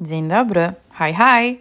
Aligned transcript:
Dzień 0.00 0.28
dobry, 0.28 0.72
hi 0.98 1.14
hi. 1.14 1.60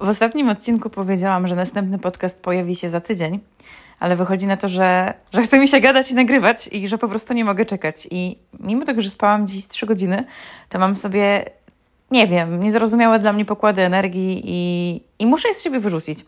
W 0.00 0.08
ostatnim 0.08 0.48
odcinku 0.48 0.90
powiedziałam, 0.90 1.46
że 1.46 1.56
następny 1.56 1.98
podcast 1.98 2.42
pojawi 2.42 2.76
się 2.76 2.88
za 2.88 3.00
tydzień, 3.00 3.40
ale 4.00 4.16
wychodzi 4.16 4.46
na 4.46 4.56
to, 4.56 4.68
że, 4.68 5.14
że 5.32 5.42
chce 5.42 5.58
mi 5.58 5.68
się 5.68 5.80
gadać 5.80 6.10
i 6.10 6.14
nagrywać 6.14 6.68
i 6.72 6.88
że 6.88 6.98
po 6.98 7.08
prostu 7.08 7.34
nie 7.34 7.44
mogę 7.44 7.66
czekać. 7.66 8.08
I 8.10 8.38
mimo 8.60 8.84
tego, 8.84 9.00
że 9.00 9.10
spałam 9.10 9.46
dziś 9.46 9.66
3 9.66 9.86
godziny, 9.86 10.24
to 10.68 10.78
mam 10.78 10.96
sobie, 10.96 11.44
nie 12.10 12.26
wiem, 12.26 12.60
niezrozumiałe 12.60 13.18
dla 13.18 13.32
mnie 13.32 13.44
pokłady 13.44 13.82
energii 13.82 14.42
i, 14.44 15.00
i 15.18 15.26
muszę 15.26 15.48
je 15.48 15.54
z 15.54 15.64
siebie 15.64 15.80
wyrzucić. 15.80 16.18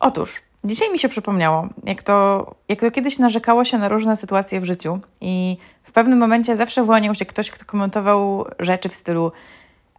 Otóż, 0.00 0.42
dzisiaj 0.64 0.92
mi 0.92 0.98
się 0.98 1.08
przypomniało, 1.08 1.68
jak 1.84 2.02
to, 2.02 2.46
jak 2.68 2.80
to 2.80 2.90
kiedyś 2.90 3.18
narzekało 3.18 3.64
się 3.64 3.78
na 3.78 3.88
różne 3.88 4.16
sytuacje 4.16 4.60
w 4.60 4.64
życiu 4.64 5.00
i 5.20 5.56
w 5.82 5.92
pewnym 5.92 6.18
momencie 6.18 6.56
zawsze 6.56 6.84
wyłaniał 6.84 7.14
się 7.14 7.26
ktoś, 7.26 7.50
kto 7.50 7.64
komentował 7.64 8.46
rzeczy 8.58 8.88
w 8.88 8.94
stylu 8.94 9.32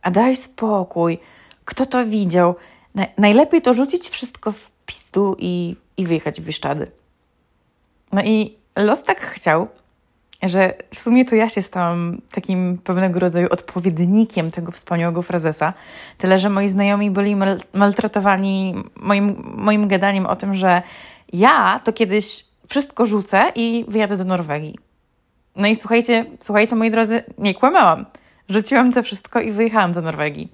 a 0.01 0.11
daj 0.11 0.35
spokój, 0.35 1.19
kto 1.65 1.85
to 1.85 2.05
widział? 2.05 2.55
Na, 2.95 3.05
najlepiej 3.17 3.61
to 3.61 3.73
rzucić 3.73 4.09
wszystko 4.09 4.51
w 4.51 4.71
pizdu 4.85 5.35
i, 5.39 5.75
i 5.97 6.05
wyjechać 6.05 6.41
w 6.41 6.43
Bieszczady. 6.43 6.91
No 8.11 8.21
i 8.23 8.57
los 8.75 9.03
tak 9.03 9.21
chciał, 9.21 9.67
że 10.43 10.73
w 10.95 11.01
sumie 11.01 11.25
to 11.25 11.35
ja 11.35 11.49
się 11.49 11.61
stałam 11.61 12.21
takim 12.31 12.77
pewnego 12.83 13.19
rodzaju 13.19 13.47
odpowiednikiem 13.51 14.51
tego 14.51 14.71
wspaniałego 14.71 15.21
frazesa. 15.21 15.73
Tyle, 16.17 16.37
że 16.37 16.49
moi 16.49 16.69
znajomi 16.69 17.11
byli 17.11 17.35
mal 17.35 17.59
maltretowani 17.73 18.83
moim, 18.95 19.53
moim 19.55 19.87
gadaniem 19.87 20.25
o 20.25 20.35
tym, 20.35 20.53
że 20.53 20.81
ja 21.33 21.81
to 21.83 21.93
kiedyś 21.93 22.45
wszystko 22.67 23.05
rzucę 23.05 23.51
i 23.55 23.85
wyjadę 23.87 24.17
do 24.17 24.25
Norwegii. 24.25 24.75
No 25.55 25.67
i 25.67 25.75
słuchajcie, 25.75 26.25
słuchajcie, 26.39 26.75
moi 26.75 26.91
drodzy, 26.91 27.23
nie 27.37 27.55
kłamałam. 27.55 28.05
Rzuciłam 28.49 28.93
to 28.93 29.03
wszystko 29.03 29.41
i 29.41 29.51
wyjechałam 29.51 29.91
do 29.91 30.01
Norwegii. 30.01 30.51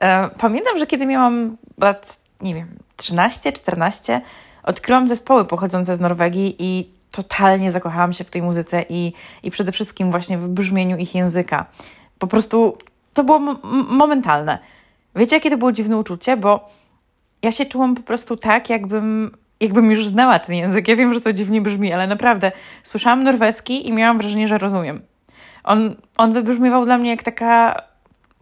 E, 0.00 0.30
pamiętam, 0.38 0.78
że 0.78 0.86
kiedy 0.86 1.06
miałam 1.06 1.56
lat, 1.78 2.18
nie 2.40 2.54
wiem, 2.54 2.68
13, 2.96 3.52
14, 3.52 4.20
odkryłam 4.62 5.08
zespoły 5.08 5.44
pochodzące 5.44 5.96
z 5.96 6.00
Norwegii 6.00 6.56
i 6.58 6.90
totalnie 7.10 7.70
zakochałam 7.70 8.12
się 8.12 8.24
w 8.24 8.30
tej 8.30 8.42
muzyce 8.42 8.84
i, 8.88 9.12
i 9.42 9.50
przede 9.50 9.72
wszystkim 9.72 10.10
właśnie 10.10 10.38
w 10.38 10.48
brzmieniu 10.48 10.96
ich 10.96 11.14
języka. 11.14 11.66
Po 12.18 12.26
prostu 12.26 12.78
to 13.14 13.24
było 13.24 13.38
momentalne. 13.88 14.58
Wiecie, 15.16 15.36
jakie 15.36 15.50
to 15.50 15.58
było 15.58 15.72
dziwne 15.72 15.96
uczucie? 15.96 16.36
Bo 16.36 16.68
ja 17.42 17.52
się 17.52 17.66
czułam 17.66 17.94
po 17.94 18.02
prostu 18.02 18.36
tak, 18.36 18.70
jakbym, 18.70 19.36
jakbym 19.60 19.90
już 19.90 20.06
znała 20.06 20.38
ten 20.38 20.54
język. 20.54 20.88
Ja 20.88 20.96
wiem, 20.96 21.14
że 21.14 21.20
to 21.20 21.32
dziwnie 21.32 21.60
brzmi, 21.60 21.92
ale 21.92 22.06
naprawdę 22.06 22.52
słyszałam 22.82 23.22
norweski 23.22 23.88
i 23.88 23.92
miałam 23.92 24.18
wrażenie, 24.18 24.48
że 24.48 24.58
rozumiem. 24.58 25.00
On, 25.66 25.94
on 26.18 26.32
wybrzmiewał 26.32 26.84
dla 26.84 26.98
mnie 26.98 27.10
jak 27.10 27.22
taka 27.22 27.82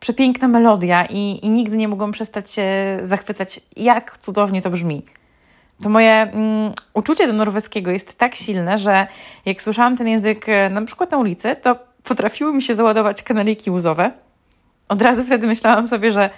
przepiękna 0.00 0.48
melodia 0.48 1.06
i, 1.06 1.39
i 1.42 1.48
nigdy 1.48 1.77
nie 1.77 1.89
mogłam 1.89 2.12
przestać 2.12 2.50
się 2.50 2.98
zachwycać, 3.03 3.61
jak 3.77 4.19
cudownie 4.19 4.62
to 4.62 4.70
brzmi. 4.70 5.03
To 5.83 5.89
moje 5.89 6.12
mm, 6.12 6.72
uczucie 6.94 7.27
do 7.27 7.33
norweskiego 7.33 7.91
jest 7.91 8.19
tak 8.19 8.34
silne, 8.34 8.78
że 8.78 9.06
jak 9.44 9.62
słyszałam 9.62 9.97
ten 9.97 10.08
język 10.08 10.48
e, 10.48 10.70
na 10.70 10.83
przykład 10.83 11.11
na 11.11 11.19
ulicy, 11.19 11.56
to 11.62 11.78
potrafiły 12.03 12.55
mi 12.55 12.62
się 12.62 12.75
załadować 12.75 13.22
kanaliki 13.22 13.70
łzowe. 13.70 14.11
Od 14.88 15.03
razu 15.03 15.25
wtedy 15.25 15.47
myślałam 15.47 15.86
sobie, 15.86 16.12
że 16.12 16.31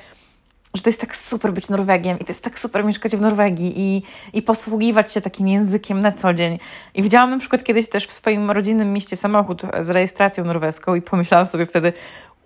że 0.77 0.83
to 0.83 0.89
jest 0.89 1.01
tak 1.01 1.17
super 1.17 1.53
być 1.53 1.69
Norwegiem 1.69 2.19
i 2.19 2.25
to 2.25 2.31
jest 2.31 2.45
tak 2.45 2.59
super 2.59 2.85
mieszkać 2.85 3.17
w 3.17 3.21
Norwegii 3.21 3.73
i, 3.77 4.03
i 4.33 4.43
posługiwać 4.43 5.13
się 5.13 5.21
takim 5.21 5.49
językiem 5.49 6.01
na 6.01 6.13
co 6.13 6.35
dzień. 6.35 6.59
I 6.95 7.03
widziałam 7.03 7.31
na 7.31 7.39
przykład 7.39 7.65
kiedyś 7.65 7.89
też 7.89 8.07
w 8.07 8.13
swoim 8.13 8.51
rodzinnym 8.51 8.93
mieście 8.93 9.17
samochód 9.17 9.63
z 9.81 9.91
rejestracją 9.91 10.45
norweską 10.45 10.95
i 10.95 11.03
pomyślałam 11.03 11.47
sobie 11.47 11.67
wtedy, 11.67 11.93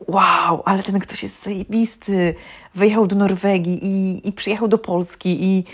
wow, 0.08 0.62
ale 0.64 0.82
ten 0.82 1.00
ktoś 1.00 1.22
jest 1.22 1.42
zajebisty, 1.42 2.34
wyjechał 2.74 3.06
do 3.06 3.16
Norwegii 3.16 3.78
i, 3.82 4.28
i 4.28 4.32
przyjechał 4.32 4.68
do 4.68 4.78
Polski 4.78 5.44
i, 5.44 5.64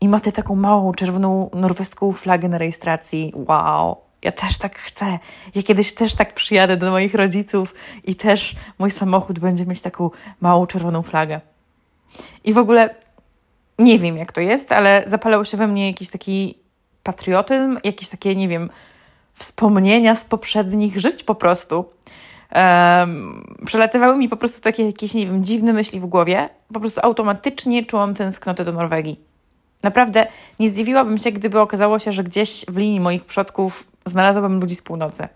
i 0.00 0.08
ma 0.08 0.20
tę 0.20 0.32
taką 0.32 0.54
małą 0.54 0.94
czerwoną 0.94 1.50
norweską 1.54 2.12
flagę 2.12 2.48
na 2.48 2.58
rejestracji. 2.58 3.32
Wow, 3.34 3.96
ja 4.22 4.32
też 4.32 4.58
tak 4.58 4.78
chcę. 4.78 5.18
Ja 5.54 5.62
kiedyś 5.62 5.94
też 5.94 6.14
tak 6.14 6.34
przyjadę 6.34 6.76
do 6.76 6.90
moich 6.90 7.14
rodziców 7.14 7.74
i 8.04 8.14
też 8.14 8.56
mój 8.78 8.90
samochód 8.90 9.38
będzie 9.38 9.66
mieć 9.66 9.80
taką 9.80 10.10
małą 10.40 10.66
czerwoną 10.66 11.02
flagę. 11.02 11.40
I 12.44 12.52
w 12.52 12.58
ogóle 12.58 12.94
nie 13.78 13.98
wiem, 13.98 14.16
jak 14.16 14.32
to 14.32 14.40
jest, 14.40 14.72
ale 14.72 15.04
zapalał 15.06 15.44
się 15.44 15.56
we 15.56 15.66
mnie 15.66 15.86
jakiś 15.86 16.10
taki 16.10 16.58
patriotyzm, 17.02 17.78
jakieś 17.84 18.08
takie, 18.08 18.36
nie 18.36 18.48
wiem, 18.48 18.70
wspomnienia 19.34 20.14
z 20.14 20.24
poprzednich 20.24 21.00
żyć 21.00 21.24
po 21.24 21.34
prostu. 21.34 21.84
Um, 22.54 23.56
przelatywały 23.66 24.16
mi 24.18 24.28
po 24.28 24.36
prostu 24.36 24.60
takie 24.60 24.86
jakieś, 24.86 25.14
nie 25.14 25.26
wiem, 25.26 25.44
dziwne 25.44 25.72
myśli 25.72 26.00
w 26.00 26.06
głowie. 26.06 26.48
Po 26.72 26.80
prostu 26.80 27.00
automatycznie 27.02 27.84
czułam 27.84 28.14
tęsknotę 28.14 28.64
do 28.64 28.72
Norwegii. 28.72 29.20
Naprawdę 29.82 30.26
nie 30.60 30.68
zdziwiłabym 30.68 31.18
się, 31.18 31.32
gdyby 31.32 31.60
okazało 31.60 31.98
się, 31.98 32.12
że 32.12 32.24
gdzieś 32.24 32.64
w 32.68 32.76
linii 32.76 33.00
moich 33.00 33.24
przodków 33.24 33.86
znalazłabym 34.04 34.60
ludzi 34.60 34.74
z 34.74 34.82
północy. 34.82 35.28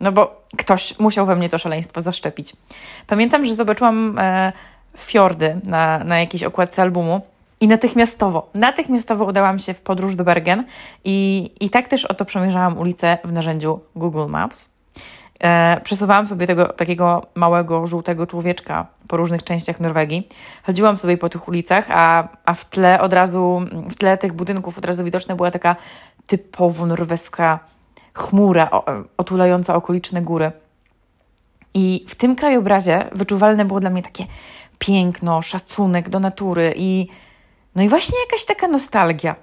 No 0.00 0.12
bo 0.12 0.44
ktoś 0.56 0.98
musiał 0.98 1.26
we 1.26 1.36
mnie 1.36 1.48
to 1.48 1.58
szaleństwo 1.58 2.00
zaszczepić. 2.00 2.52
Pamiętam, 3.06 3.44
że 3.44 3.54
zobaczyłam 3.54 4.18
e, 4.18 4.52
fiordy 4.98 5.60
na, 5.64 6.04
na 6.04 6.20
jakiejś 6.20 6.42
okładce 6.42 6.82
albumu. 6.82 7.20
I 7.60 7.68
natychmiastowo, 7.68 8.48
natychmiastowo 8.54 9.24
udałam 9.24 9.58
się 9.58 9.74
w 9.74 9.82
podróż 9.82 10.16
do 10.16 10.24
Bergen 10.24 10.64
i, 11.04 11.50
i 11.60 11.70
tak 11.70 11.88
też 11.88 12.04
oto 12.04 12.24
przemierzałam 12.24 12.78
ulicę 12.78 13.18
w 13.24 13.32
narzędziu 13.32 13.80
Google 13.96 14.26
Maps. 14.28 14.70
E, 15.40 15.80
przesuwałam 15.84 16.26
sobie 16.26 16.46
tego 16.46 16.66
takiego 16.66 17.26
małego, 17.34 17.86
żółtego 17.86 18.26
człowieczka 18.26 18.86
po 19.08 19.16
różnych 19.16 19.42
częściach 19.42 19.80
Norwegii. 19.80 20.28
Chodziłam 20.62 20.96
sobie 20.96 21.18
po 21.18 21.28
tych 21.28 21.48
ulicach, 21.48 21.86
a, 21.90 22.28
a 22.44 22.54
w 22.54 22.64
tle 22.64 23.00
od 23.00 23.12
razu, 23.12 23.62
w 23.90 23.94
tle 23.94 24.18
tych 24.18 24.32
budynków 24.32 24.78
od 24.78 24.84
razu 24.84 25.04
widoczna 25.04 25.36
była 25.36 25.50
taka 25.50 25.76
typowo 26.26 26.86
norweska 26.86 27.58
chmura 28.14 28.70
otulająca 29.16 29.74
okoliczne 29.74 30.22
góry. 30.22 30.52
I 31.74 32.04
w 32.08 32.14
tym 32.14 32.36
krajobrazie 32.36 33.04
wyczuwalne 33.12 33.64
było 33.64 33.80
dla 33.80 33.90
mnie 33.90 34.02
takie 34.02 34.26
piękno, 34.78 35.42
szacunek 35.42 36.08
do 36.08 36.20
natury 36.20 36.74
i 36.76 37.08
no 37.74 37.82
i 37.82 37.88
właśnie 37.88 38.18
jakaś 38.20 38.44
taka 38.44 38.68
nostalgia. 38.68 39.36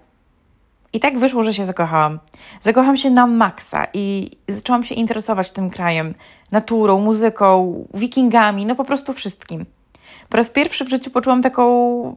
I 0.93 0.99
tak 0.99 1.19
wyszło, 1.19 1.43
że 1.43 1.53
się 1.53 1.65
zakochałam. 1.65 2.19
Zakochałam 2.61 2.97
się 2.97 3.09
na 3.09 3.27
maksa 3.27 3.87
i 3.93 4.31
zaczęłam 4.47 4.83
się 4.83 4.95
interesować 4.95 5.51
tym 5.51 5.69
krajem, 5.69 6.13
naturą, 6.51 7.01
muzyką, 7.01 7.75
wikingami, 7.93 8.65
no 8.65 8.75
po 8.75 8.83
prostu 8.83 9.13
wszystkim. 9.13 9.65
Po 10.29 10.37
raz 10.37 10.49
pierwszy 10.49 10.85
w 10.85 10.89
życiu 10.89 11.11
poczułam 11.11 11.41
taką 11.41 12.15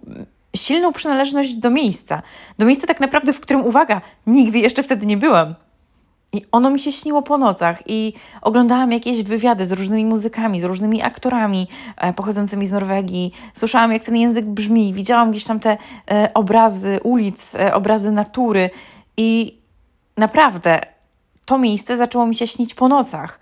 silną 0.56 0.92
przynależność 0.92 1.54
do 1.54 1.70
miejsca. 1.70 2.22
Do 2.58 2.66
miejsca 2.66 2.86
tak 2.86 3.00
naprawdę, 3.00 3.32
w 3.32 3.41
którym, 3.41 3.66
uwaga, 3.66 4.00
nigdy 4.26 4.58
jeszcze 4.58 4.82
wtedy 4.82 5.06
nie 5.06 5.16
byłam. 5.16 5.54
I 6.34 6.47
ono 6.53 6.71
mi 6.71 6.81
się 6.81 6.93
śniło 6.93 7.22
po 7.22 7.39
nocach 7.39 7.83
i 7.87 8.12
oglądałam 8.43 8.93
jakieś 8.93 9.22
wywiady 9.22 9.67
z 9.67 9.72
różnymi 9.72 10.05
muzykami, 10.05 10.61
z 10.61 10.65
różnymi 10.65 11.03
aktorami 11.03 11.67
e, 11.97 12.12
pochodzącymi 12.12 12.67
z 12.67 12.72
Norwegii. 12.72 13.33
Słyszałam, 13.55 13.93
jak 13.93 14.03
ten 14.03 14.17
język 14.17 14.47
brzmi, 14.47 14.94
widziałam 14.94 15.31
gdzieś 15.31 15.44
tam 15.44 15.61
te 15.61 15.77
e, 16.11 16.31
obrazy 16.34 17.00
ulic, 17.03 17.55
e, 17.55 17.75
obrazy 17.75 18.12
natury 18.12 18.71
i 19.17 19.59
naprawdę 20.17 20.81
to 21.44 21.59
miejsce 21.59 21.97
zaczęło 21.97 22.27
mi 22.27 22.34
się 22.34 22.47
śnić 22.47 22.75
po 22.75 22.89
nocach. 22.89 23.41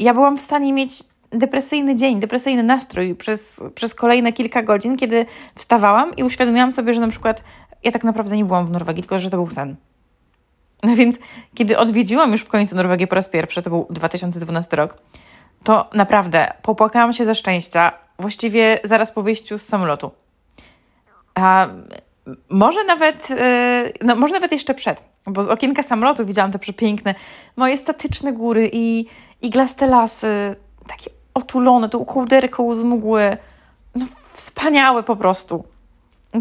Ja 0.00 0.14
byłam 0.14 0.36
w 0.36 0.42
stanie 0.42 0.72
mieć 0.72 1.02
depresyjny 1.30 1.94
dzień, 1.94 2.20
depresyjny 2.20 2.62
nastrój 2.62 3.14
przez, 3.14 3.60
przez 3.74 3.94
kolejne 3.94 4.32
kilka 4.32 4.62
godzin, 4.62 4.96
kiedy 4.96 5.26
wstawałam 5.54 6.16
i 6.16 6.24
uświadomiłam 6.24 6.72
sobie, 6.72 6.94
że 6.94 7.00
na 7.00 7.08
przykład 7.08 7.44
ja 7.82 7.90
tak 7.90 8.04
naprawdę 8.04 8.36
nie 8.36 8.44
byłam 8.44 8.66
w 8.66 8.70
Norwegii, 8.70 9.02
tylko 9.02 9.18
że 9.18 9.30
to 9.30 9.36
był 9.36 9.50
sen. 9.50 9.76
No 10.82 10.96
więc, 10.96 11.18
kiedy 11.54 11.78
odwiedziłam 11.78 12.30
już 12.30 12.40
w 12.40 12.48
końcu 12.48 12.76
Norwegię 12.76 13.06
po 13.06 13.14
raz 13.14 13.28
pierwszy, 13.28 13.62
to 13.62 13.70
był 13.70 13.86
2012 13.90 14.76
rok, 14.76 14.98
to 15.64 15.90
naprawdę 15.94 16.52
popłakałam 16.62 17.12
się 17.12 17.24
ze 17.24 17.34
szczęścia 17.34 17.92
właściwie 18.18 18.80
zaraz 18.84 19.12
po 19.12 19.22
wyjściu 19.22 19.58
z 19.58 19.62
samolotu. 19.62 20.10
A 21.34 21.68
może 22.48 22.84
nawet, 22.84 23.28
e, 23.30 23.92
no, 24.02 24.16
może 24.16 24.34
nawet 24.34 24.52
jeszcze 24.52 24.74
przed, 24.74 25.02
bo 25.26 25.42
z 25.42 25.48
okienka 25.48 25.82
samolotu 25.82 26.26
widziałam 26.26 26.52
te 26.52 26.58
przepiękne, 26.58 27.14
moje 27.56 27.76
statyczne 27.76 28.32
góry 28.32 28.70
i 28.72 29.06
iglaste 29.42 29.86
lasy, 29.86 30.56
takie 30.88 31.10
otulone, 31.34 31.88
tą 31.88 32.04
kołderką 32.04 32.74
z 32.74 32.82
mgły. 32.82 33.36
No, 33.94 34.06
wspaniałe 34.32 35.02
po 35.02 35.16
prostu. 35.16 35.64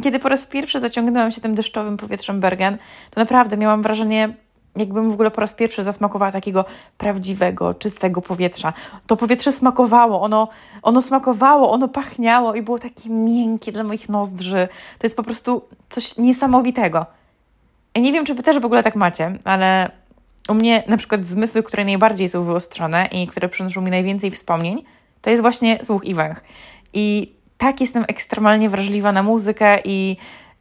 Kiedy 0.04 0.20
po 0.20 0.30
raz 0.30 0.48
pierwszy 0.48 0.80
zaciągnęłam 0.80 1.32
się 1.32 1.42
tym 1.42 1.56
deszczowym 1.56 1.98
powietrzem 1.98 2.40
Bergen, 2.40 2.78
to 3.12 3.20
naprawdę 3.20 3.58
miałam 3.58 3.82
wrażenie, 3.82 4.34
jakbym 4.76 5.12
w 5.12 5.14
ogóle 5.14 5.32
po 5.32 5.42
raz 5.42 5.54
pierwszy 5.54 5.84
zasmakowała 5.84 6.32
takiego 6.32 6.66
prawdziwego, 6.98 7.74
czystego 7.74 8.22
powietrza. 8.22 8.74
To 9.08 9.16
powietrze 9.16 9.52
smakowało, 9.52 10.22
ono, 10.22 10.48
ono 10.82 11.02
smakowało, 11.02 11.72
ono 11.72 11.88
pachniało 11.88 12.56
i 12.56 12.62
było 12.62 12.80
takie 12.80 13.10
miękkie 13.10 13.72
dla 13.72 13.84
moich 13.84 14.10
nozdrzy. 14.10 14.68
To 15.00 15.06
jest 15.06 15.18
po 15.18 15.24
prostu 15.24 15.62
coś 15.90 16.18
niesamowitego. 16.18 17.06
Ja 17.96 18.02
nie 18.02 18.14
wiem, 18.14 18.26
czy 18.26 18.34
wy 18.34 18.44
też 18.44 18.60
w 18.60 18.66
ogóle 18.66 18.84
tak 18.84 18.96
macie, 18.96 19.38
ale 19.44 19.92
u 20.50 20.54
mnie 20.54 20.84
na 20.88 20.98
przykład 20.98 21.28
zmysły, 21.28 21.64
które 21.64 21.86
najbardziej 21.86 22.30
są 22.30 22.44
wyostrzone 22.44 23.06
i 23.06 23.28
które 23.28 23.50
przynoszą 23.50 23.82
mi 23.82 23.92
najwięcej 23.92 24.32
wspomnień, 24.32 24.84
to 25.22 25.30
jest 25.30 25.42
właśnie 25.42 25.80
słuch 25.84 26.06
i 26.06 26.14
węch. 26.14 26.44
I 26.94 27.35
tak 27.58 27.82
jestem 27.82 28.06
ekstremalnie 28.08 28.70
wrażliwa 28.70 29.12
na 29.12 29.24
muzykę 29.24 29.80
i, 29.84 30.18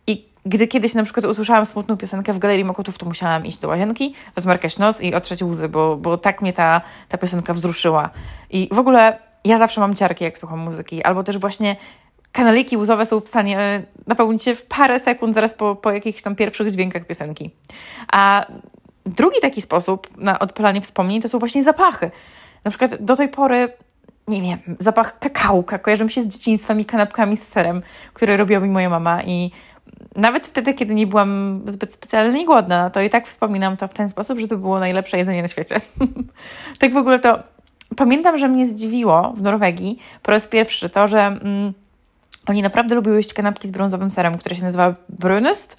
i 0.07 0.29
gdy 0.45 0.67
kiedyś 0.67 0.95
na 0.95 1.05
przykład 1.05 1.27
usłyszałam 1.27 1.67
smutną 1.67 1.97
piosenkę 1.97 2.33
w 2.33 2.39
Galerii 2.39 2.65
Mokotów, 2.65 2.99
to 2.99 3.07
musiałam 3.07 3.47
iść 3.47 3.59
do 3.59 3.69
łazienki, 3.69 4.15
rozmarkać 4.37 4.79
noc 4.79 5.01
i 5.01 5.15
otrzeć 5.15 5.43
łzy, 5.43 5.69
bo, 5.69 5.97
bo 5.97 6.19
tak 6.19 6.43
mnie 6.43 6.53
ta, 6.53 6.81
ta 7.09 7.19
piosenka 7.19 7.55
wzruszyła. 7.55 8.11
I 8.51 8.69
w 8.73 8.79
ogóle 8.79 9.19
ja 9.45 9.59
zawsze 9.59 9.81
mam 9.81 9.95
ciarki, 9.95 10.25
jak 10.25 10.39
słucham 10.39 10.59
muzyki, 10.59 11.03
albo 11.03 11.23
też 11.23 11.39
właśnie 11.39 11.77
kanaliki 12.33 12.77
łzowe 12.77 13.07
są 13.07 13.21
w 13.21 13.29
stanie 13.29 13.59
e, 13.59 13.83
napełnić 14.07 14.43
się 14.43 14.55
w 14.55 14.65
parę 14.65 15.01
sekund 15.01 15.35
zaraz 15.35 15.55
po, 15.55 15.77
po 15.77 15.93
jakichś 15.93 16.23
tam 16.23 16.37
pierwszych 16.37 16.71
dźwiękach 16.71 17.07
piosenki. 17.07 17.51
A 18.13 18.47
drugi 19.07 19.41
taki 19.41 19.63
sposób 19.63 20.19
na 20.19 20.39
odpalanie 20.39 20.81
wspomnień 20.81 21.23
to 21.23 21.29
są 21.29 21.39
właśnie 21.39 21.63
zapachy. 21.63 22.11
Na 22.65 22.71
przykład 22.71 23.05
do 23.05 23.17
tej 23.17 23.29
pory 23.29 23.73
nie 24.29 24.43
wiem, 24.43 24.77
zapach 24.79 25.19
kakałka 25.19 25.79
kojarzy 25.79 26.05
mi 26.05 26.11
się 26.11 26.23
z 26.23 26.27
dzieciństwem 26.27 26.81
i 26.81 26.85
kanapkami 26.85 27.37
z 27.37 27.49
serem, 27.49 27.83
które 28.13 28.37
robiła 28.37 28.61
mi 28.61 28.69
moja 28.69 28.91
mama 28.91 29.23
i 29.23 29.51
nawet 30.17 30.47
wtedy, 30.47 30.75
kiedy 30.75 30.95
nie 30.95 31.07
byłam 31.07 31.63
zbyt 31.67 31.95
specjalnie 31.95 32.47
głodna, 32.47 32.91
to 32.91 33.01
i 33.01 33.11
tak 33.11 33.27
wspominam 33.27 33.77
to 33.77 33.89
w 33.89 33.95
ten 33.95 34.09
sposób, 34.09 34.39
że 34.39 34.49
to 34.49 34.57
było 34.57 34.79
najlepsze 34.79 35.19
jedzenie 35.19 35.43
na 35.43 35.49
świecie. 35.49 35.81
tak 36.79 36.93
w 36.93 36.97
ogóle 36.97 37.19
to 37.19 37.43
pamiętam, 37.97 38.39
że 38.39 38.49
mnie 38.49 38.67
zdziwiło 38.67 39.33
w 39.37 39.43
Norwegii 39.43 39.99
po 40.23 40.31
raz 40.31 40.47
pierwszy 40.47 40.89
to, 40.89 41.09
że 41.09 41.21
mm, 41.21 41.73
oni 42.47 42.63
naprawdę 42.63 42.95
lubią 42.95 43.13
jeść 43.13 43.35
kanapki 43.35 43.69
z 43.69 43.71
brązowym 43.71 44.11
serem, 44.11 44.39
które 44.39 44.57
się 44.57 44.63
nazywa 44.63 44.95
brunust 45.09 45.77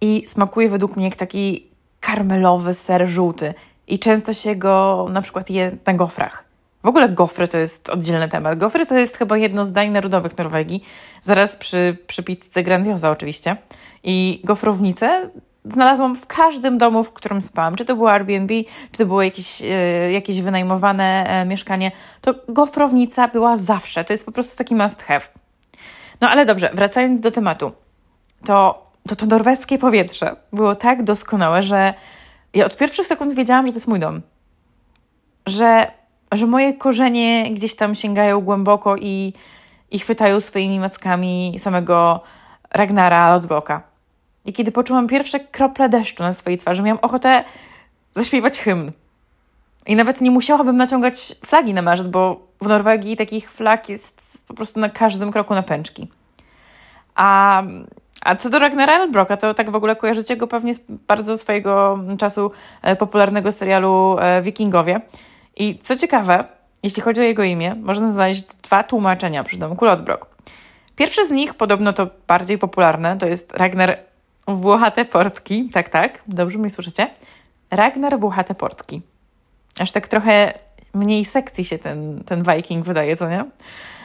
i 0.00 0.22
smakuje 0.26 0.68
według 0.68 0.96
mnie 0.96 1.04
jak 1.04 1.16
taki 1.16 1.66
karmelowy 2.00 2.74
ser 2.74 3.08
żółty 3.08 3.54
i 3.88 3.98
często 3.98 4.32
się 4.32 4.56
go 4.56 5.06
na 5.10 5.22
przykład 5.22 5.50
je 5.50 5.76
na 5.86 5.94
gofrach. 5.94 6.49
W 6.82 6.86
ogóle 6.86 7.08
gofry 7.08 7.48
to 7.48 7.58
jest 7.58 7.90
oddzielny 7.90 8.28
temat. 8.28 8.58
Gofry 8.58 8.86
to 8.86 8.98
jest 8.98 9.16
chyba 9.16 9.36
jedno 9.36 9.64
z 9.64 9.72
dań 9.72 9.90
narodowych 9.90 10.38
Norwegii, 10.38 10.84
zaraz 11.22 11.56
przy, 11.56 11.96
przy 12.06 12.22
pizzy 12.22 12.62
Grandiosa 12.62 13.10
oczywiście. 13.10 13.56
I 14.04 14.40
gofrownicę 14.44 15.30
znalazłam 15.64 16.16
w 16.16 16.26
każdym 16.26 16.78
domu, 16.78 17.04
w 17.04 17.12
którym 17.12 17.42
spałam. 17.42 17.74
Czy 17.74 17.84
to 17.84 17.96
było 17.96 18.12
Airbnb, 18.12 18.54
czy 18.92 18.98
to 18.98 19.06
było 19.06 19.22
jakieś, 19.22 19.62
e, 19.62 20.12
jakieś 20.12 20.40
wynajmowane 20.40 21.24
e, 21.26 21.44
mieszkanie, 21.44 21.92
to 22.20 22.34
gofrownica 22.48 23.28
była 23.28 23.56
zawsze. 23.56 24.04
To 24.04 24.12
jest 24.12 24.26
po 24.26 24.32
prostu 24.32 24.58
taki 24.58 24.74
must 24.74 25.02
have. 25.02 25.26
No 26.20 26.28
ale 26.28 26.46
dobrze, 26.46 26.70
wracając 26.74 27.20
do 27.20 27.30
tematu, 27.30 27.72
to 28.44 28.90
to, 29.08 29.16
to 29.16 29.26
norweskie 29.26 29.78
powietrze 29.78 30.36
było 30.52 30.74
tak 30.74 31.02
doskonałe, 31.02 31.62
że 31.62 31.94
ja 32.54 32.64
od 32.64 32.76
pierwszych 32.76 33.06
sekund 33.06 33.32
wiedziałam, 33.32 33.66
że 33.66 33.72
to 33.72 33.76
jest 33.76 33.88
mój 33.88 34.00
dom. 34.00 34.22
Że 35.46 35.90
że 36.32 36.46
moje 36.46 36.74
korzenie 36.74 37.50
gdzieś 37.50 37.74
tam 37.74 37.94
sięgają 37.94 38.40
głęboko 38.40 38.96
i, 38.96 39.32
i 39.90 39.98
chwytają 39.98 40.40
swoimi 40.40 40.80
mackami 40.80 41.56
samego 41.58 42.20
Ragnara 42.70 43.30
Lodboka. 43.30 43.82
I 44.44 44.52
kiedy 44.52 44.72
poczułam 44.72 45.06
pierwsze 45.06 45.40
krople 45.40 45.88
deszczu 45.88 46.22
na 46.22 46.32
swojej 46.32 46.58
twarzy, 46.58 46.82
miałam 46.82 46.98
ochotę 47.02 47.44
zaśpiewać 48.14 48.58
hymn. 48.58 48.92
I 49.86 49.96
nawet 49.96 50.20
nie 50.20 50.30
musiałabym 50.30 50.76
naciągać 50.76 51.34
flagi 51.46 51.74
na 51.74 51.82
maszt, 51.82 52.08
bo 52.08 52.40
w 52.60 52.66
Norwegii 52.66 53.16
takich 53.16 53.50
flag 53.50 53.88
jest 53.88 54.44
po 54.48 54.54
prostu 54.54 54.80
na 54.80 54.88
każdym 54.88 55.32
kroku 55.32 55.54
na 55.54 55.62
pęczki. 55.62 56.08
A, 57.14 57.62
a 58.20 58.36
co 58.36 58.50
do 58.50 58.58
Ragnara 58.58 58.98
Elbroka, 58.98 59.36
to 59.36 59.54
tak 59.54 59.70
w 59.70 59.76
ogóle 59.76 59.96
kojarzycie 59.96 60.36
go 60.36 60.46
pewnie 60.46 60.74
z 60.74 60.80
bardzo 60.88 61.38
swojego 61.38 61.98
czasu 62.18 62.50
e, 62.82 62.96
popularnego 62.96 63.52
serialu 63.52 64.16
e, 64.20 64.42
Wikingowie. 64.42 65.00
I 65.56 65.78
co 65.78 65.96
ciekawe, 65.96 66.44
jeśli 66.82 67.02
chodzi 67.02 67.20
o 67.20 67.24
jego 67.24 67.42
imię, 67.42 67.74
można 67.74 68.12
znaleźć 68.12 68.44
dwa 68.44 68.82
tłumaczenia 68.82 69.44
przy 69.44 69.58
domku 69.58 69.84
Lodbrok. 69.84 70.26
Pierwsze 70.96 71.24
z 71.24 71.30
nich, 71.30 71.54
podobno 71.54 71.92
to 71.92 72.06
bardziej 72.26 72.58
popularne, 72.58 73.18
to 73.18 73.26
jest 73.26 73.52
Ragnar 73.56 73.98
Włochate 74.48 75.04
Portki. 75.04 75.68
Tak, 75.72 75.88
tak, 75.88 76.22
dobrze 76.26 76.58
mnie 76.58 76.70
słyszycie? 76.70 77.10
Ragnar 77.70 78.20
Włochate 78.20 78.54
Portki. 78.54 79.02
Aż 79.78 79.92
tak 79.92 80.08
trochę 80.08 80.52
mniej 80.94 81.24
sekcji 81.24 81.64
się 81.64 81.78
ten, 81.78 82.24
ten 82.26 82.42
Viking 82.42 82.84
wydaje, 82.84 83.16
co 83.16 83.28
nie? 83.30 83.44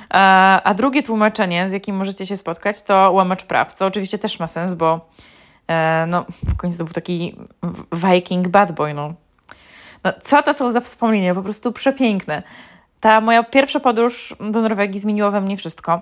A, 0.09 0.61
a 0.63 0.73
drugie 0.73 1.03
tłumaczenie, 1.03 1.69
z 1.69 1.71
jakim 1.71 1.95
możecie 1.95 2.25
się 2.25 2.37
spotkać, 2.37 2.81
to 2.81 3.11
łamacz 3.11 3.43
praw, 3.43 3.73
co 3.73 3.85
oczywiście 3.85 4.19
też 4.19 4.39
ma 4.39 4.47
sens, 4.47 4.73
bo 4.73 5.09
e, 5.67 6.05
no, 6.09 6.25
w 6.43 6.55
końcu 6.55 6.77
to 6.77 6.83
był 6.83 6.93
taki 6.93 7.35
Viking 7.93 8.47
bad 8.47 8.71
boy, 8.71 8.93
no. 8.93 9.13
No, 10.05 10.13
co 10.21 10.43
to 10.43 10.53
są 10.53 10.71
za 10.71 10.81
wspomnienia? 10.81 11.35
Po 11.35 11.41
prostu 11.41 11.71
przepiękne. 11.71 12.43
Ta 12.99 13.21
moja 13.21 13.43
pierwsza 13.43 13.79
podróż 13.79 14.35
do 14.39 14.61
Norwegii 14.61 15.01
zmieniła 15.01 15.31
we 15.31 15.41
mnie 15.41 15.57
wszystko. 15.57 16.01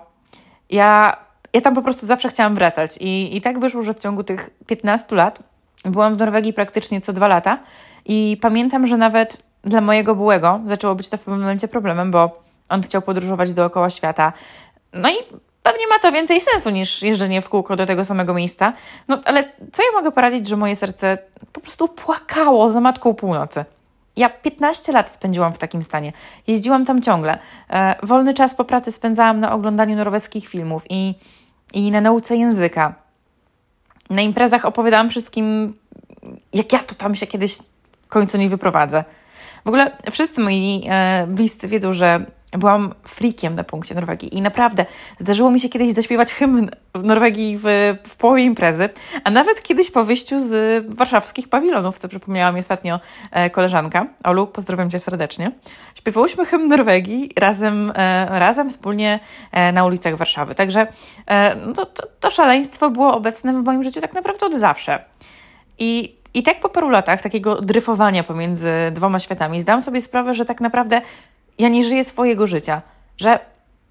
Ja, 0.70 1.16
ja 1.52 1.60
tam 1.60 1.74
po 1.74 1.82
prostu 1.82 2.06
zawsze 2.06 2.28
chciałam 2.28 2.54
wracać 2.54 2.96
i, 3.00 3.36
i 3.36 3.40
tak 3.40 3.58
wyszło, 3.58 3.82
że 3.82 3.94
w 3.94 3.98
ciągu 3.98 4.24
tych 4.24 4.50
15 4.66 5.16
lat 5.16 5.38
byłam 5.84 6.14
w 6.14 6.18
Norwegii 6.18 6.52
praktycznie 6.52 7.00
co 7.00 7.12
dwa 7.12 7.28
lata 7.28 7.58
i 8.04 8.38
pamiętam, 8.40 8.86
że 8.86 8.96
nawet 8.96 9.42
dla 9.64 9.80
mojego 9.80 10.14
byłego 10.14 10.60
zaczęło 10.64 10.94
być 10.94 11.08
to 11.08 11.16
w 11.16 11.20
pewnym 11.20 11.40
momencie 11.40 11.68
problemem, 11.68 12.10
bo 12.10 12.40
on 12.68 12.82
chciał 12.82 13.02
podróżować 13.02 13.52
dookoła 13.52 13.90
świata. 13.90 14.32
No 14.92 15.10
i 15.10 15.14
pewnie 15.62 15.86
ma 15.86 15.98
to 15.98 16.12
więcej 16.12 16.40
sensu 16.40 16.70
niż 16.70 17.02
jeżdżenie 17.02 17.42
w 17.42 17.48
kółko 17.48 17.76
do 17.76 17.86
tego 17.86 18.04
samego 18.04 18.34
miejsca. 18.34 18.72
No 19.08 19.20
ale 19.24 19.44
co 19.72 19.82
ja 19.82 19.92
mogę 19.92 20.12
poradzić, 20.12 20.48
że 20.48 20.56
moje 20.56 20.76
serce 20.76 21.18
po 21.52 21.60
prostu 21.60 21.88
płakało 21.88 22.70
za 22.70 22.80
matką 22.80 23.14
północy. 23.14 23.64
Ja 24.16 24.30
15 24.30 24.92
lat 24.92 25.12
spędziłam 25.12 25.52
w 25.52 25.58
takim 25.58 25.82
stanie. 25.82 26.12
Jeździłam 26.46 26.84
tam 26.84 27.02
ciągle. 27.02 27.38
E, 27.70 27.96
wolny 28.02 28.34
czas 28.34 28.54
po 28.54 28.64
pracy 28.64 28.92
spędzałam 28.92 29.40
na 29.40 29.52
oglądaniu 29.52 29.96
norweskich 29.96 30.48
filmów 30.48 30.82
i, 30.90 31.14
i 31.72 31.90
na 31.90 32.00
nauce 32.00 32.36
języka. 32.36 32.94
Na 34.10 34.22
imprezach 34.22 34.64
opowiadałam 34.64 35.08
wszystkim, 35.08 35.74
jak 36.52 36.72
ja 36.72 36.78
to 36.78 36.94
tam 36.94 37.14
się 37.14 37.26
kiedyś 37.26 37.58
w 38.02 38.08
końcu 38.08 38.38
nie 38.38 38.48
wyprowadzę. 38.48 39.04
W 39.64 39.68
ogóle 39.68 39.96
wszyscy 40.10 40.40
moi 40.40 40.86
e, 40.88 41.26
bliscy 41.28 41.68
wiedzą, 41.68 41.92
że 41.92 42.26
Byłam 42.58 42.94
freakiem 43.04 43.54
na 43.54 43.64
punkcie 43.64 43.94
Norwegii 43.94 44.38
i 44.38 44.42
naprawdę 44.42 44.86
zdarzyło 45.18 45.50
mi 45.50 45.60
się 45.60 45.68
kiedyś 45.68 45.92
zaśpiewać 45.92 46.34
hymn 46.34 46.68
w 46.94 47.04
Norwegii 47.04 47.58
w, 47.62 47.64
w 48.08 48.16
połowie 48.16 48.42
imprezy, 48.42 48.88
a 49.24 49.30
nawet 49.30 49.62
kiedyś 49.62 49.90
po 49.90 50.04
wyjściu 50.04 50.40
z 50.40 50.84
warszawskich 50.88 51.48
pawilonów, 51.48 51.98
co 51.98 52.08
przypomniała 52.08 52.52
mi 52.52 52.60
ostatnio 52.60 53.00
e, 53.30 53.50
koleżanka. 53.50 54.06
Olu, 54.24 54.46
pozdrawiam 54.46 54.90
Cię 54.90 55.00
serdecznie. 55.00 55.52
Śpiewałyśmy 55.94 56.46
hymn 56.46 56.68
Norwegii 56.68 57.30
razem, 57.38 57.92
e, 57.94 58.38
razem 58.38 58.70
wspólnie 58.70 59.20
e, 59.52 59.72
na 59.72 59.84
ulicach 59.84 60.16
Warszawy. 60.16 60.54
Także 60.54 60.86
no 61.66 61.72
to, 61.72 61.86
to, 61.86 62.02
to 62.20 62.30
szaleństwo 62.30 62.90
było 62.90 63.14
obecne 63.14 63.52
w 63.52 63.64
moim 63.64 63.82
życiu 63.82 64.00
tak 64.00 64.14
naprawdę 64.14 64.46
od 64.46 64.54
zawsze. 64.54 65.04
I 65.78 66.16
i 66.34 66.42
tak 66.42 66.60
po 66.60 66.68
paru 66.68 66.88
latach 66.88 67.22
takiego 67.22 67.60
dryfowania 67.60 68.24
pomiędzy 68.24 68.72
dwoma 68.92 69.18
światami 69.18 69.60
zdałam 69.60 69.82
sobie 69.82 70.00
sprawę, 70.00 70.34
że 70.34 70.44
tak 70.44 70.60
naprawdę 70.60 71.00
ja 71.58 71.68
nie 71.68 71.84
żyję 71.84 72.04
swojego 72.04 72.46
życia, 72.46 72.82
że 73.16 73.38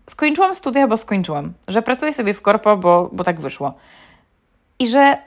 skończyłam 0.09 0.53
studia, 0.53 0.87
bo 0.87 0.97
skończyłam, 0.97 1.53
że 1.67 1.81
pracuję 1.81 2.13
sobie 2.13 2.33
w 2.33 2.41
korpo, 2.41 2.77
bo, 2.77 3.09
bo 3.13 3.23
tak 3.23 3.41
wyszło. 3.41 3.73
I 4.79 4.87
że 4.87 5.17